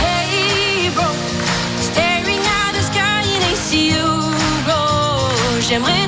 [0.00, 1.04] Hey bro,
[1.80, 4.08] staring at the sky and I see you
[4.66, 4.80] go.
[5.68, 6.05] J'aimerais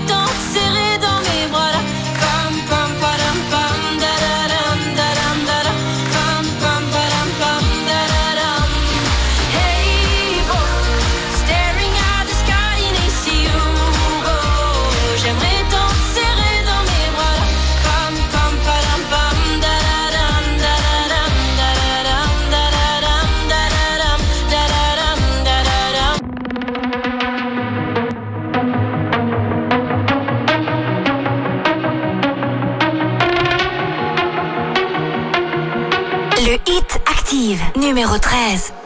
[38.08, 38.77] 13h13.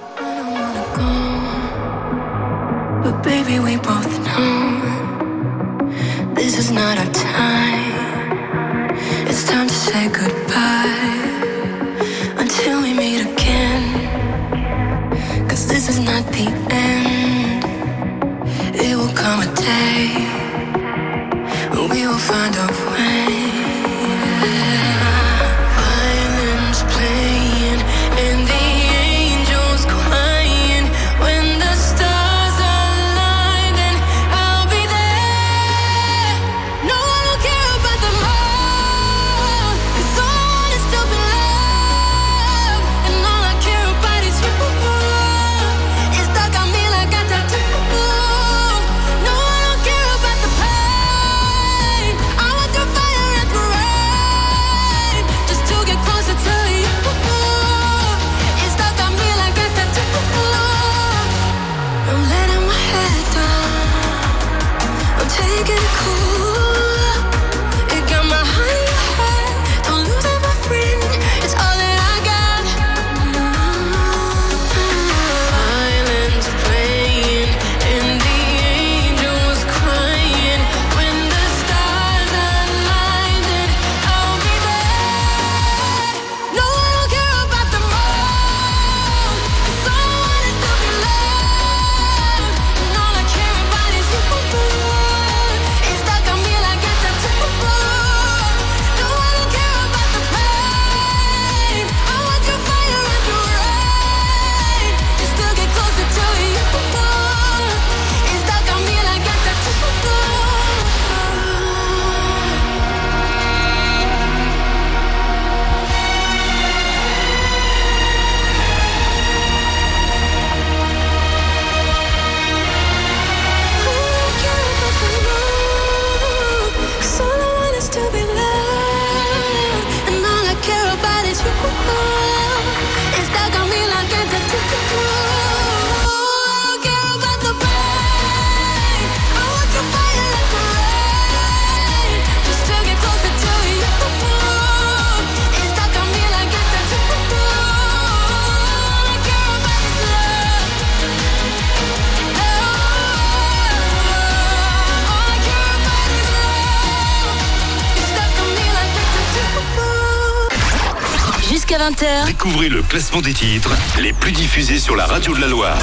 [162.44, 163.70] Découvrez le classement des titres
[164.00, 165.78] les plus diffusés sur la radio de la Loire.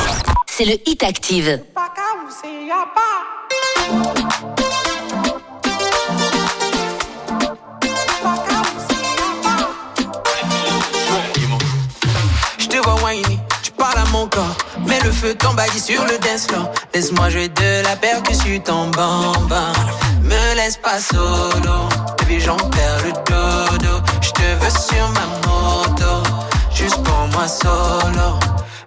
[0.45, 1.61] c'est le Hit Active.
[12.57, 14.57] Je te vois whiny, tu parles à mon corps.
[14.85, 16.69] Mets le feu, t'embadis sur le dance floor.
[16.93, 19.71] Laisse-moi jouer de la percussion en bamba.
[20.23, 21.87] Me laisse pas solo,
[22.17, 24.03] baby j'en perds le dodo.
[24.21, 26.28] Je te veux sur ma moto,
[27.39, 28.37] moi solo.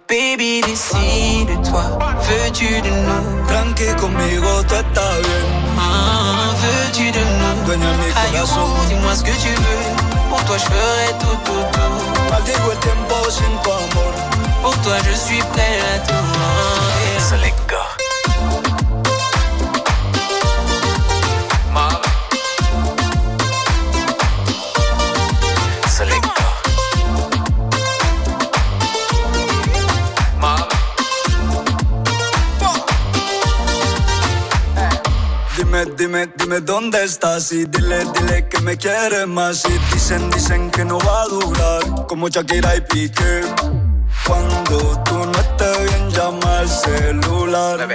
[0.08, 1.84] Baby décide-toi,
[2.26, 3.46] veux-tu de nous?
[3.48, 5.44] Tranqui conmigo, tú estás bien.
[5.78, 7.64] Ah, veux-tu de nous?
[7.64, 8.68] Dueña mi corazón.
[8.76, 9.84] oh, dis-moi ce que tu veux.
[10.28, 12.30] Pour toi, je ferai tout, tout, tout.
[12.30, 14.12] Maldigo el tiempo sin tu amor.
[14.62, 16.22] Pour toi, je suis prêt à tout.
[17.30, 18.01] So
[36.02, 40.84] Dime, dime, dónde estás y dile, dile que me quieres más y dicen, dicen que
[40.84, 43.42] no va a durar como Shakira y Piqué.
[44.26, 47.88] Cuando tú no estés bien llama al celular.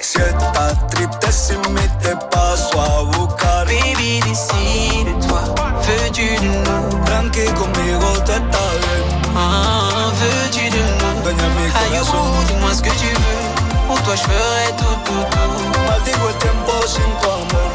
[0.00, 3.66] Si estás triste sin mí te paso a buscar.
[3.66, 5.42] Baby, décide-toi,
[5.82, 7.04] veux-tu de nous?
[7.06, 9.34] Tranqui conmigo tú estás bien.
[9.34, 11.24] Ah, veux-tu de nous?
[11.24, 12.20] De mi corazón.
[12.22, 13.47] oh, dis-moi ce que tu veux.
[13.88, 15.80] Pour toi, je ferai tout, tout, tout.
[15.88, 17.70] Maldigo el tiempo sin tu amor.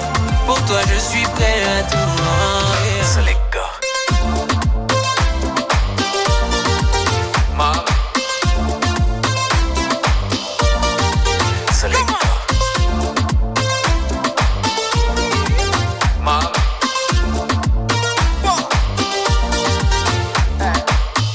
[0.46, 1.98] Pour toi, je suis prêt à tout.
[3.26, 3.66] Let go.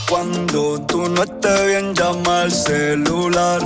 [0.09, 3.61] Cuando tú no estés bien, llama al celular.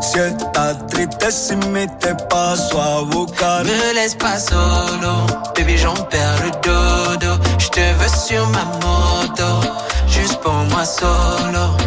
[0.00, 3.64] Si estás triste sin mí, te paso a buscar.
[3.64, 7.38] Me laisse pas solo, baby j'en perds le dodo.
[7.58, 9.60] Je te veux sur ma moto,
[10.08, 11.79] juste pour moi solo.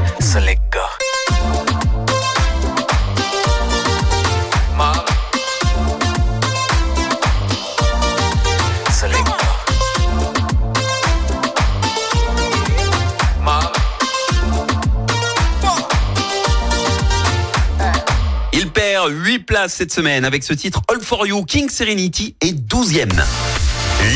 [19.03, 21.43] Perd 8 places cette semaine avec ce titre All for You.
[21.43, 23.09] King Serenity est 12e.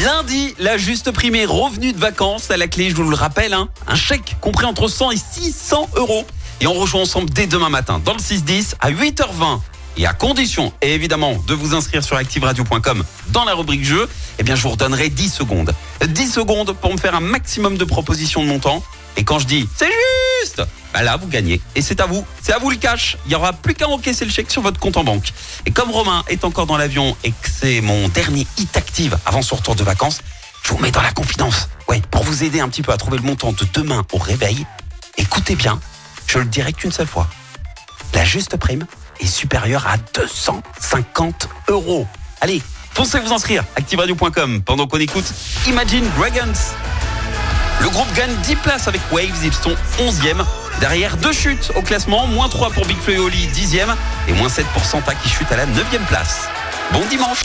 [0.04, 3.54] Lundi, la juste prime est revenue de vacances à la clé, je vous le rappelle,
[3.54, 6.26] hein, un chèque compris entre 100 et 600 euros.
[6.62, 9.60] Et on rejoint ensemble dès demain matin dans le 6-10 à 8h20.
[9.98, 14.08] Et à condition, évidemment, de vous inscrire sur activeradio.com dans la rubrique jeu,
[14.40, 15.74] eh bien, je vous redonnerai 10 secondes.
[16.06, 18.84] 10 secondes pour me faire un maximum de propositions de montant.
[19.18, 20.17] Et quand je dis c'est juste,
[20.94, 21.62] bah là, vous gagnez.
[21.76, 22.26] Et c'est à vous.
[22.42, 23.18] C'est à vous le cash.
[23.26, 25.34] Il n'y aura plus qu'à encaisser le chèque sur votre compte en banque.
[25.66, 29.42] Et comme Romain est encore dans l'avion et que c'est mon dernier hit active avant
[29.42, 30.22] son retour de vacances,
[30.64, 31.70] je vous mets dans la confidence.
[31.88, 34.66] Ouais, pour vous aider un petit peu à trouver le montant de demain au réveil,
[35.18, 35.80] écoutez bien,
[36.28, 37.28] je le dirai qu'une seule fois.
[38.14, 38.86] La juste prime
[39.20, 42.08] est supérieure à 250 euros.
[42.42, 42.62] Allez,
[42.94, 43.64] foncez vous inscrire.
[43.76, 45.26] ActiveRadio.com pendant qu'on écoute
[45.68, 46.54] Imagine Dragons.
[47.82, 50.44] Le groupe gagne 10 places avec Waves, ils sont 11e.
[50.80, 53.96] Derrière deux chutes au classement, moins 3 pour Big Flo et Oli, 10e.
[54.28, 56.48] Et moins 7 pour Santa qui chute à la 9e place.
[56.92, 57.44] Bon dimanche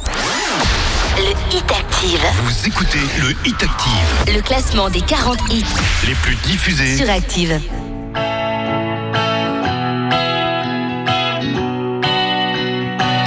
[1.17, 2.21] Le Hit Active.
[2.45, 5.65] Vous écoutez le Hit Active, Le classement des 40 hits
[6.07, 6.97] les plus diffusés.
[6.97, 7.61] sur Active.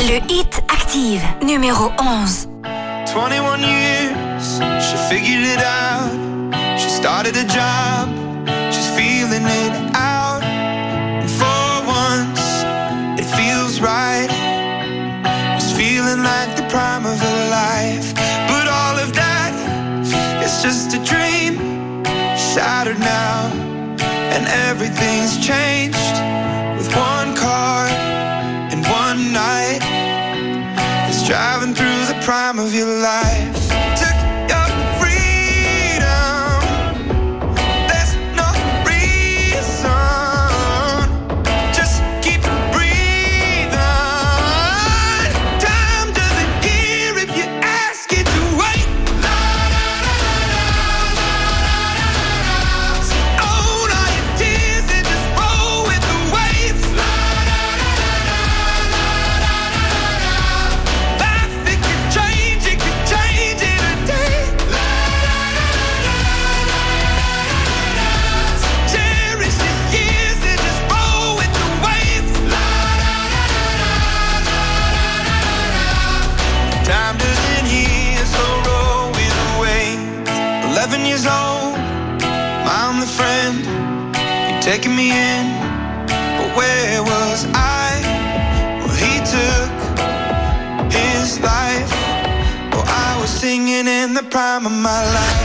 [0.08, 2.48] Le Hit Active, numéro 11.
[3.14, 6.35] 21 years, she figured it out.
[6.78, 8.10] She started a job,
[8.74, 10.44] she's feeling it out.
[10.44, 12.44] And for once,
[13.20, 14.30] it feels right.
[15.56, 18.14] It's feeling like the prime of her life.
[18.52, 19.54] But all of that
[20.44, 22.04] is just a dream,
[22.36, 23.50] shattered now.
[24.36, 26.16] And everything's changed
[26.78, 27.88] with one car
[28.72, 29.80] and one night.
[31.08, 33.55] It's driving through the prime of your life.
[94.36, 95.45] Prime of my life.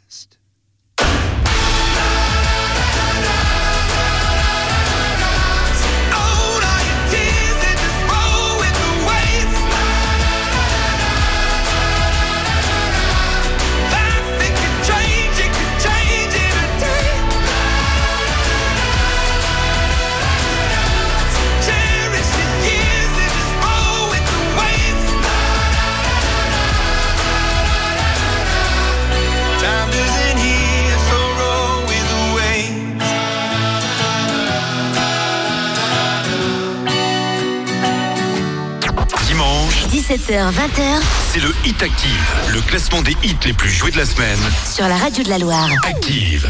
[40.31, 41.01] 20h,
[41.33, 44.39] c'est le Hit Active, le classement des hits les plus joués de la semaine.
[44.65, 45.67] Sur la radio de la Loire.
[45.85, 46.49] Active.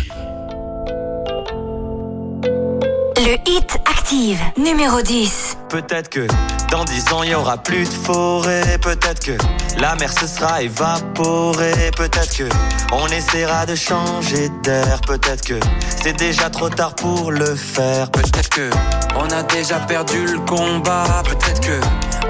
[3.18, 5.58] Le Hit Active, numéro 10.
[5.70, 6.28] Peut-être que
[6.70, 8.78] dans 10 ans, il n'y aura plus de forêt.
[8.82, 9.32] Peut-être que
[9.80, 11.90] la mer se sera évaporée.
[11.98, 12.50] Peut-être que
[12.92, 15.02] on essaiera de changer d'air.
[15.08, 15.60] Peut-être que
[16.04, 18.12] c'est déjà trop tard pour le faire.
[18.12, 18.70] Peut-être que
[19.16, 21.24] on a déjà perdu le combat.
[21.26, 21.80] Peut-être que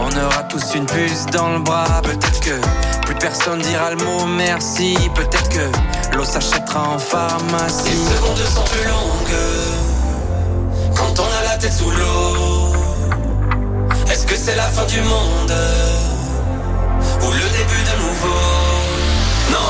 [0.02, 2.02] on aura tous une puce dans le bras.
[2.04, 2.56] Peut-être que
[3.06, 4.98] plus personne dira le mot merci.
[5.16, 7.90] Peut-être que l'eau s'achètera en pharmacie.
[7.90, 9.38] Les secondes sont plus longues
[10.96, 12.74] quand on a la tête sous l'eau.
[14.12, 15.54] Est-ce que c'est la fin du monde
[17.22, 18.42] ou le début de nouveau?
[19.52, 19.70] Non,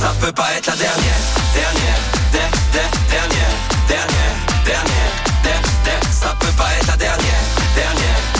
[0.00, 1.20] ça peut pas être la dernière,
[1.54, 2.00] dernière,
[2.32, 3.54] der- der- dernière,
[3.88, 5.12] dernière, dernière,
[5.44, 7.42] der- der- ça peut pas être la dernière,
[7.74, 8.31] dernière, der- der-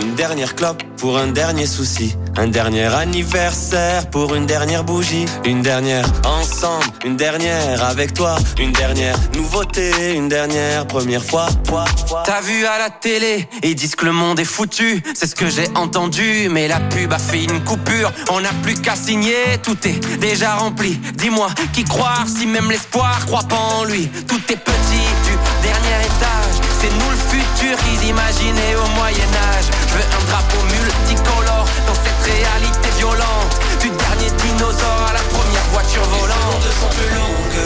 [0.00, 2.16] Une dernière clope pour un dernier souci.
[2.36, 5.26] Un dernier anniversaire pour une dernière bougie.
[5.44, 8.36] Une dernière ensemble, une dernière avec toi.
[8.58, 11.48] Une dernière nouveauté, une dernière première fois.
[11.68, 11.84] fois.
[12.24, 15.02] T'as vu à la télé, ils disent que le monde est foutu.
[15.14, 18.10] C'est ce que j'ai entendu, mais la pub a fait une coupure.
[18.30, 20.98] On n'a plus qu'à signer, tout est déjà rempli.
[21.14, 24.08] Dis-moi, qui croire si même l'espoir croit pas en lui?
[24.26, 26.56] Tout est petit du dernier étage.
[26.80, 29.66] C'est nous le futur qu'ils imaginaient au Moyen-Âge.
[29.88, 31.41] Je veux un drapeau multicolore
[32.24, 33.54] réalité violente.
[33.80, 36.38] Du dernier dinosaure à la première voiture Les volante.
[36.38, 37.62] secondes sont plus longues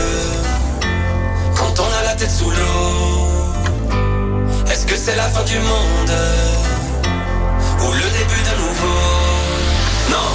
[1.57, 3.29] quand on a la tête sous l'eau.
[4.71, 6.13] Est-ce que c'est la fin du monde
[7.81, 9.01] ou le début de nouveau?
[10.11, 10.29] Non,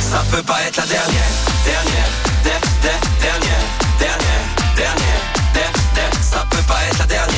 [0.00, 1.30] ça peut pas être la dernière,
[1.64, 2.10] dernière,
[2.44, 3.64] der- der- dernière,
[3.98, 4.44] dernière,
[4.76, 5.22] dernière,
[5.54, 7.37] der- der- ça peut pas être la dernière,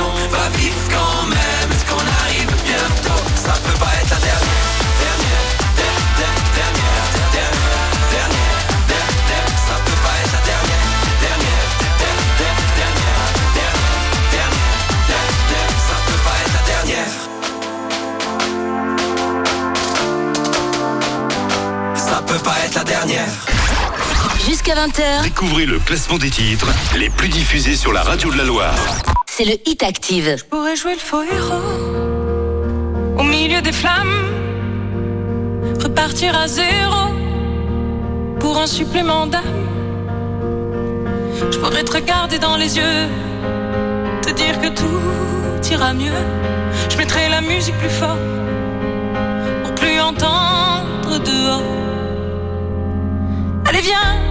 [24.71, 25.23] Jusqu'à 20h.
[25.23, 26.67] Découvrez le classement des titres
[26.97, 28.75] les plus diffusés sur la radio de la Loire.
[29.27, 30.43] C'est le Hit Active.
[30.49, 31.97] pourrais jouer le faux héros
[33.17, 34.31] au milieu des flammes,
[35.81, 37.13] repartir à zéro
[38.39, 39.41] pour un supplément d'âme.
[41.51, 43.07] Je pourrais te regarder dans les yeux,
[44.21, 46.11] te dire que tout ira mieux.
[46.89, 48.17] Je mettrai la musique plus fort
[49.63, 51.63] pour plus entendre dehors.
[53.65, 54.30] Allez viens,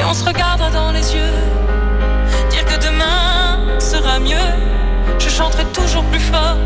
[0.00, 1.34] Et on se regardera dans les yeux.
[2.48, 4.48] Dire que demain sera mieux.
[5.18, 6.56] Je chanterai toujours plus fort.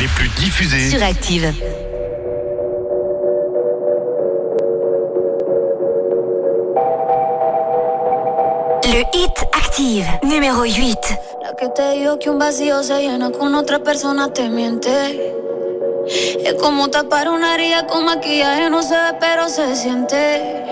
[0.00, 0.90] Les plus diffusés.
[0.90, 1.52] sur Active.
[8.84, 10.98] Le Hit Active, numéro 8.
[11.42, 15.34] La que te dijo que un vacío se llena con otra persona te miente.
[16.44, 20.64] Es como tapar una herida con maquillaje, no se ve, pero se siente.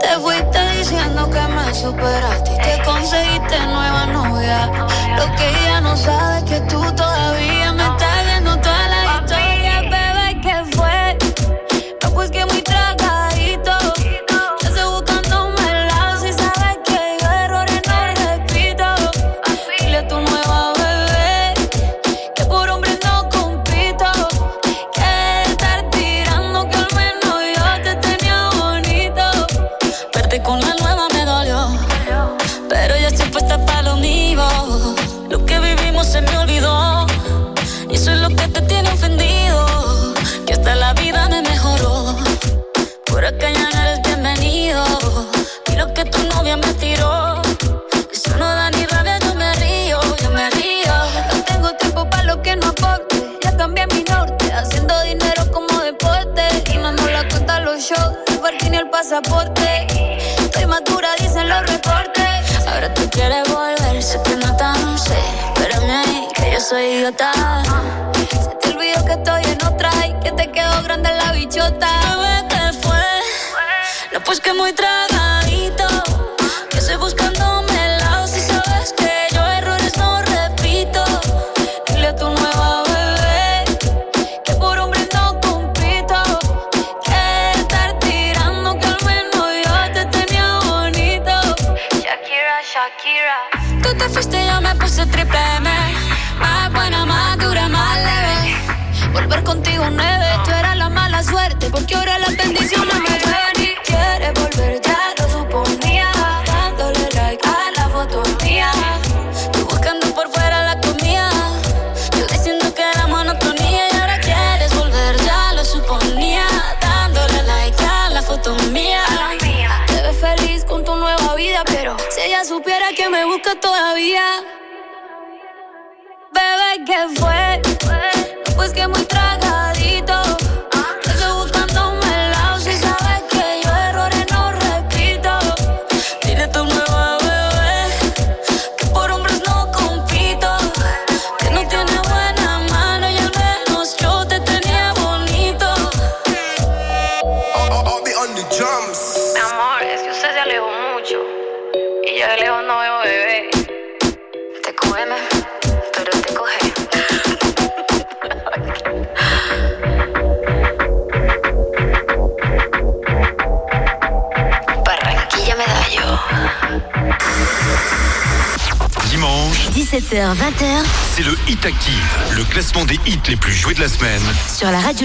[0.00, 4.70] Te fuiste diciendo que me superaste y que conseguiste nueva novia.
[5.16, 7.15] Lo que ella no sabe es que tú todavía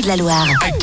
[0.01, 0.80] de la Loire.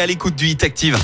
[0.00, 0.96] à l'écoute du Hit Active.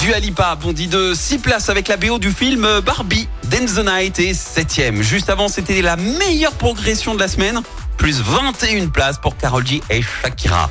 [0.00, 3.28] Dua bondit de 6 places avec la BO du film Barbie.
[3.44, 5.02] Dance the Night est 7ème.
[5.02, 7.60] Juste avant, c'était la meilleure progression de la semaine.
[7.96, 10.70] Plus 21 places pour Carol G et Shakira.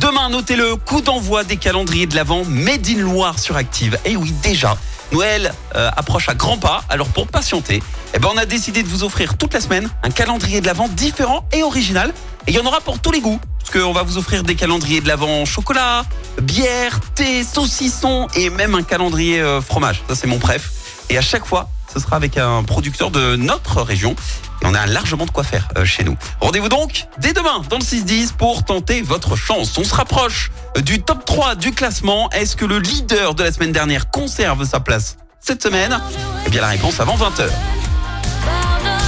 [0.00, 3.98] Demain, notez le coup d'envoi des calendriers de l'Avent Made in Loire sur Active.
[4.04, 4.76] Et oui, déjà,
[5.10, 6.84] Noël euh, approche à grands pas.
[6.88, 7.82] Alors pour patienter,
[8.14, 10.88] eh ben, on a décidé de vous offrir toute la semaine un calendrier de l'Avent
[10.88, 12.12] différent et original.
[12.46, 13.40] Et il y en aura pour tous les goûts.
[13.62, 16.04] Parce qu'on va vous offrir des calendriers de l'Avent chocolat,
[16.42, 20.02] bière, thé, saucisson et même un calendrier euh, fromage.
[20.08, 20.72] Ça c'est mon préf.
[21.10, 24.16] Et à chaque fois, ce sera avec un producteur de notre région.
[24.62, 26.16] Et on a largement de quoi faire euh, chez nous.
[26.40, 29.76] Rendez-vous donc dès demain dans le 6-10 pour tenter votre chance.
[29.78, 32.30] On se rapproche euh, du top 3 du classement.
[32.30, 36.00] Est-ce que le leader de la semaine dernière conserve sa place cette semaine?
[36.46, 37.48] Eh bien la réponse avant 20h.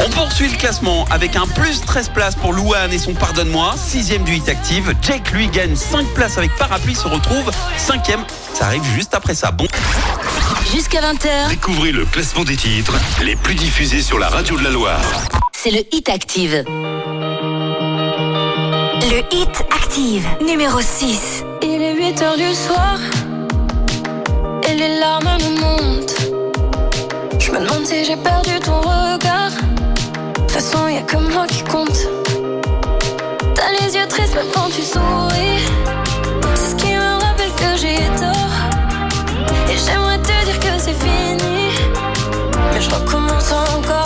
[0.00, 4.24] On poursuit le classement avec un plus 13 places pour Louane et son Pardonne-moi, sixième
[4.24, 4.92] du Hit Active.
[5.02, 8.24] Jake lui gagne 5 places avec Parapluie, se retrouve cinquième.
[8.52, 9.50] Ça arrive juste après ça.
[9.50, 9.66] Bon.
[10.72, 14.70] Jusqu'à 20h, Découvrez le classement des titres les plus diffusés sur la radio de la
[14.70, 15.00] Loire.
[15.52, 16.64] c'est le Hit Active.
[19.00, 21.44] Le Hit Active, numéro 6.
[21.62, 22.98] Il est 8 heures du soir
[24.68, 26.16] et les larmes me montent.
[27.38, 29.52] Je me demande si j'ai perdu ton regard.
[30.94, 32.06] Y a que moi qui compte.
[33.56, 35.58] T'as les yeux tristes même quand tu souris.
[36.54, 38.54] C'est ce qui me rappelle que j'ai tort.
[39.68, 41.72] Et j'aimerais te dire que c'est fini.
[42.72, 44.03] Mais je recommence encore.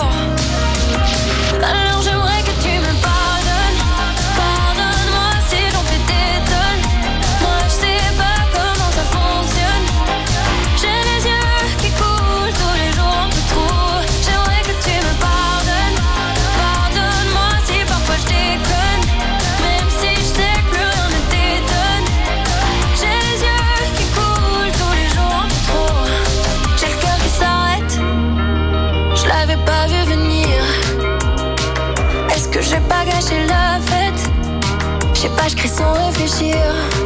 [35.48, 36.97] Je crie sans réfléchir.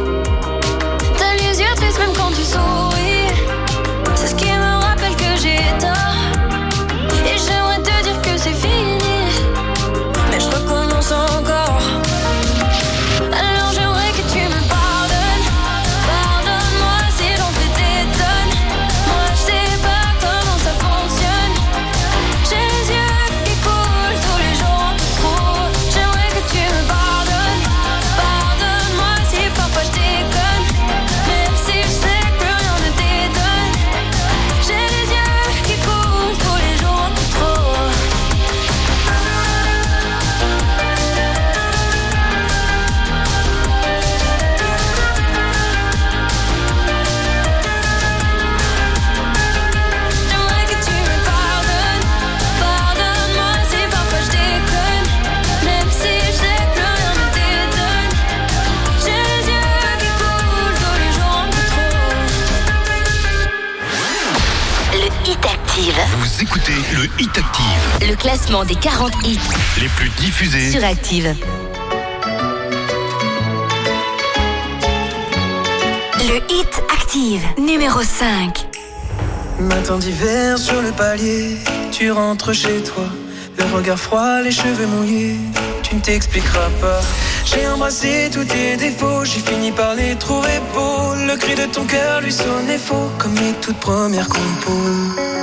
[68.53, 69.39] Classement des 40 hits
[69.81, 70.71] les plus diffusés.
[70.71, 71.35] sur Active.
[76.19, 78.67] Le Hit Active, numéro 5.
[79.59, 81.57] Matin d'hiver sur le palier,
[81.91, 83.05] tu rentres chez toi.
[83.57, 85.37] Le regard froid, les cheveux mouillés,
[85.81, 87.01] tu ne t'expliqueras pas.
[87.45, 91.15] J'ai embrassé tous tes défauts, j'ai fini par les trouver beaux.
[91.27, 95.42] Le cri de ton cœur lui sonnait faux, comme les toutes premières compos.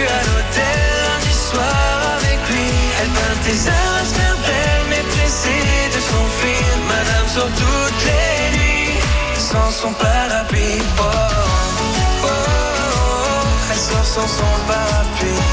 [1.53, 8.57] Elle peint tes heures à faire belle Mais pressée de s'enfuir Madame sort toutes les
[8.57, 8.71] nuits
[9.51, 10.81] sans son parapluie.
[10.97, 15.43] Oh, oh, oh, elle sort sans son parapluie.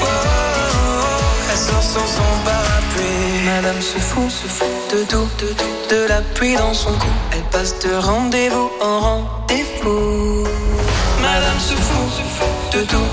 [0.00, 3.44] Oh, oh, elle sort sans son parapluie.
[3.44, 7.12] Madame se fout, se fout de tout, de tout, de la pluie dans son cou.
[7.32, 10.44] Elle passe de rendez-vous en rendez-vous.
[11.22, 13.10] Madame se fout, se fout de tout,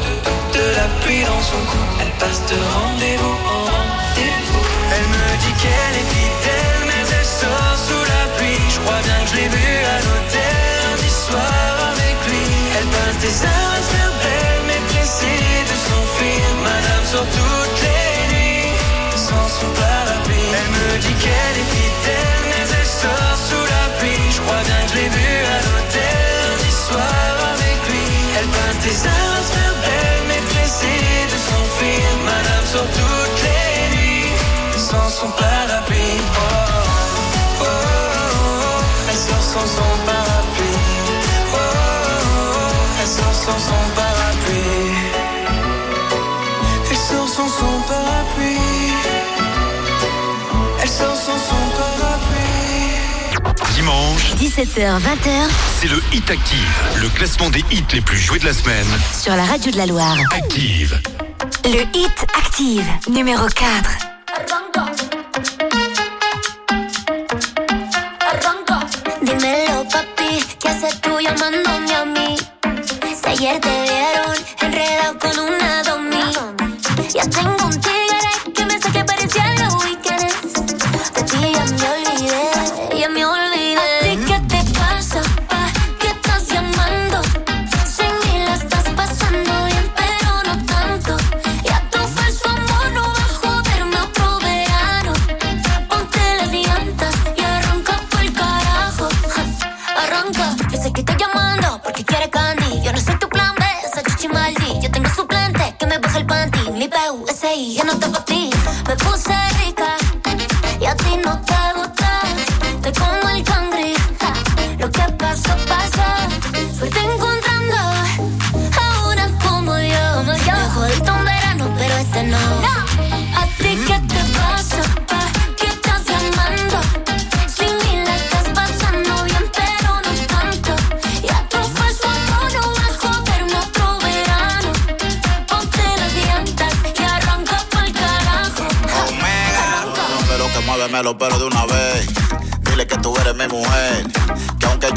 [0.53, 1.83] de la pluie dans son cou.
[2.01, 4.63] Elle passe de rendez-vous en rendez-vous.
[4.93, 8.63] Elle me dit qu'elle est fidèle, mais elle sort sous la pluie.
[8.73, 12.45] Je crois bien que je l'ai vue à l'hôtel lundi soir avec lui.
[12.77, 16.43] Elle passe des heures à se faire belle, mais pressée de s'enfuir.
[16.67, 18.75] Madame sort toutes les nuits
[19.15, 20.49] sans son parapluie.
[20.59, 24.25] Elle me dit qu'elle est fidèle, mais elle sort sous la pluie.
[24.35, 25.24] Je crois bien que je l'ai vue
[34.95, 35.97] sans son parapluie.
[35.97, 36.43] Oh,
[37.59, 38.83] oh, oh, oh.
[39.09, 40.81] Elle sort sans son parapluie.
[41.53, 41.59] Oh, oh,
[42.37, 43.01] oh.
[43.01, 44.95] Elle sort sans son parapluie.
[46.89, 48.93] Elle sort sans son parapluie.
[50.81, 52.53] Elle sort sans son parapluie.
[53.75, 55.29] Dimanche, 17h, 20h
[55.81, 58.87] c'est le Hit Active, le classement des hits les plus joués de la semaine.
[59.21, 60.17] sur la radio de la Loire.
[60.31, 60.99] Active.
[61.65, 64.14] Le Hit Active, numéro 4.
[71.35, 72.37] Llamándome a mí?
[73.01, 76.33] Si ayer te vieron enredado con una domi.
[77.13, 78.04] Ya tengo un tigre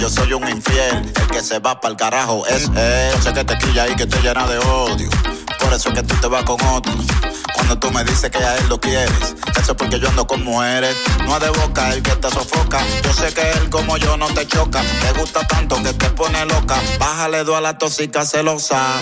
[0.08, 3.12] soy un infiel, el que se va para el carajo es él.
[3.14, 5.08] Yo sé que te quilla y que te llena de odio.
[5.60, 6.92] Por eso es que tú te vas con otro.
[7.54, 10.42] Cuando tú me dices que a él lo quieres, eso es porque yo ando con
[10.44, 10.96] mujeres.
[11.26, 12.80] No es de boca el que te sofoca.
[13.02, 14.80] Yo sé que él como yo no te choca.
[14.80, 16.76] Te gusta tanto que te pone loca.
[16.98, 19.00] Bájale dos a la tóxica celosa.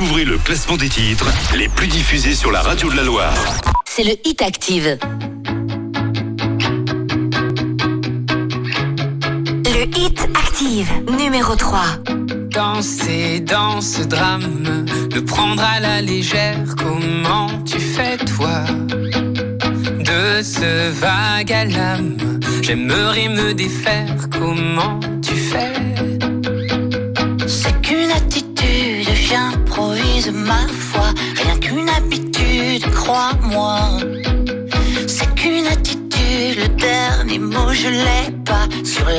[0.00, 3.34] Découvrez le classement des titres les plus diffusés sur la radio de la Loire.
[3.84, 4.96] c'est le Hit Active.
[9.66, 11.82] Le Hit Active, numéro 3.
[12.48, 18.64] Danser dans ce drame, le prendre à la légère, comment tu fais toi?
[18.88, 22.16] De ce vague à l'âme,
[22.62, 24.98] j'aimerais me défaire, comment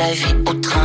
[0.01, 0.80] la vie au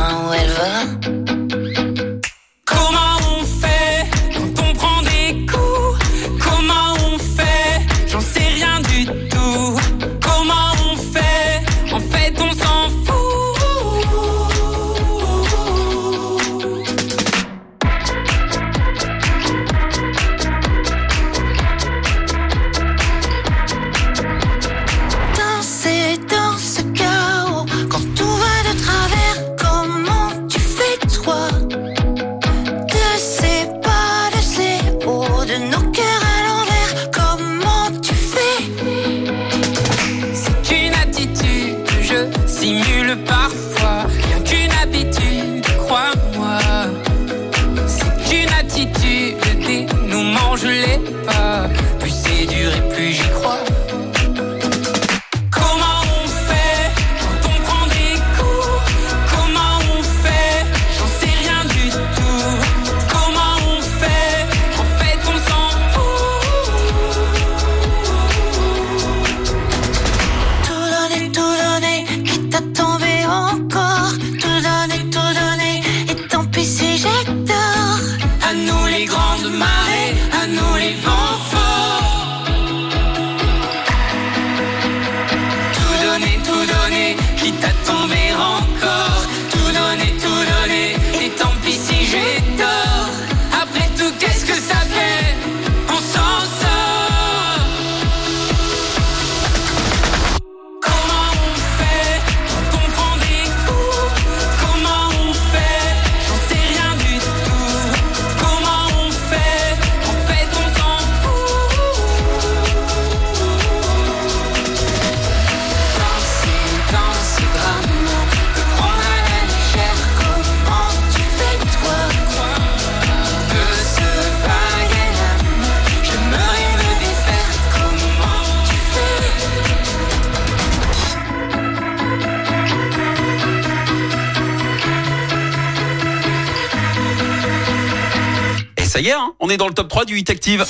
[139.47, 140.65] on est dans le top 3 du Hit Active.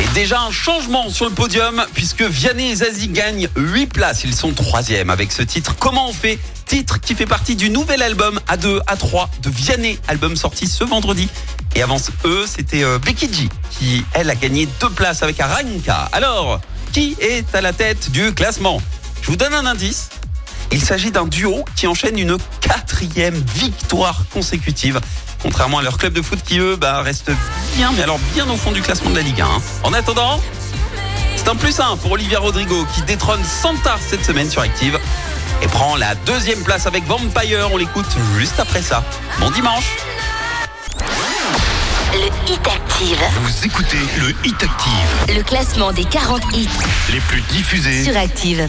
[0.00, 4.24] Et déjà un changement sur le podium puisque Vianney et Zazie gagnent 8 places.
[4.24, 5.76] Ils sont troisième avec ce titre.
[5.78, 10.34] Comment on fait Titre qui fait partie du nouvel album A2, A3 de Vianney, album
[10.34, 11.28] sorti ce vendredi.
[11.76, 16.08] Et avant eux, c'était euh, Becky G qui, elle, a gagné deux places avec Aranka.
[16.10, 16.60] Alors,
[16.92, 18.82] qui est à la tête du classement?
[19.22, 20.08] Je vous donne un indice.
[20.72, 25.00] Il s'agit d'un duo qui enchaîne une quatrième victoire consécutive.
[25.42, 27.30] Contrairement à leur club de foot qui, eux, bah, restent
[27.78, 29.44] bien, mais alors bien au fond du classement de la Ligue 1.
[29.44, 29.62] hein.
[29.84, 30.40] En attendant,
[31.36, 34.98] c'est un plus 1 pour Olivia Rodrigo qui détrône Santa cette semaine sur Active
[35.62, 37.68] et prend la deuxième place avec Vampire.
[37.72, 39.04] On l'écoute juste après ça.
[39.38, 39.84] Bon dimanche
[42.14, 43.22] Le Hit Active.
[43.42, 45.36] Vous écoutez le Hit Active.
[45.36, 46.68] Le classement des 40 hits
[47.12, 48.02] Les plus diffusés.
[48.02, 48.68] sur Active.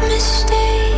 [0.00, 0.97] big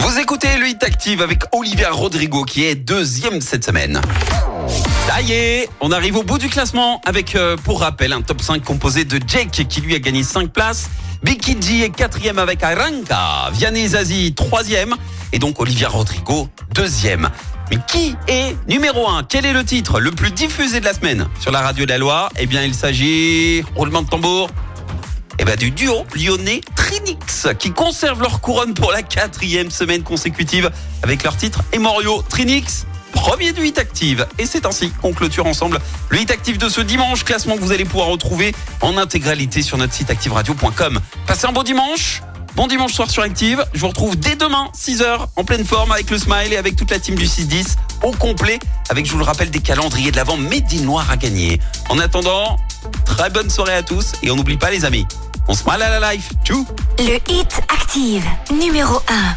[0.00, 4.00] Vous écoutez Hit Active avec Olivia Rodrigo qui est deuxième cette semaine.
[5.06, 8.42] Ça y est, on arrive au bout du classement avec, euh, pour rappel, un top
[8.42, 10.90] 5 composé de Jake qui lui a gagné 5 places.
[11.22, 13.50] Becky G est quatrième avec Aranka.
[13.52, 14.94] Vianney Zazie troisième.
[15.32, 17.30] Et donc Olivia Rodrigo deuxième.
[17.70, 21.26] Mais qui est numéro 1 Quel est le titre le plus diffusé de la semaine?
[21.40, 24.50] Sur la radio de la Loire Eh bien, il s'agit, roulement de tambour,
[25.38, 30.70] eh ben, du duo lyonnais Trinix qui conserve leur couronne pour la quatrième semaine consécutive
[31.02, 32.86] avec leur titre Emorio Trinix.
[33.12, 34.26] Premier du Hit Active.
[34.38, 35.78] Et c'est ainsi qu'on clôture ensemble
[36.10, 37.24] le Hit Active de ce dimanche.
[37.24, 41.00] Classement que vous allez pouvoir retrouver en intégralité sur notre site activeradio.com.
[41.26, 42.22] Passez un beau dimanche.
[42.56, 43.66] Bon dimanche soir sur Active.
[43.74, 46.92] Je vous retrouve dès demain, 6h, en pleine forme, avec le smile et avec toute
[46.92, 47.74] la team du 6-10,
[48.04, 48.60] au complet,
[48.90, 51.58] avec, je vous le rappelle, des calendriers de l'avant Made in Noir à gagner.
[51.88, 52.58] En attendant,
[53.04, 55.04] très bonne soirée à tous, et on n'oublie pas les amis,
[55.48, 56.30] on smile à la life.
[56.44, 56.64] Tchou
[57.00, 59.36] Le hit Active, numéro 1.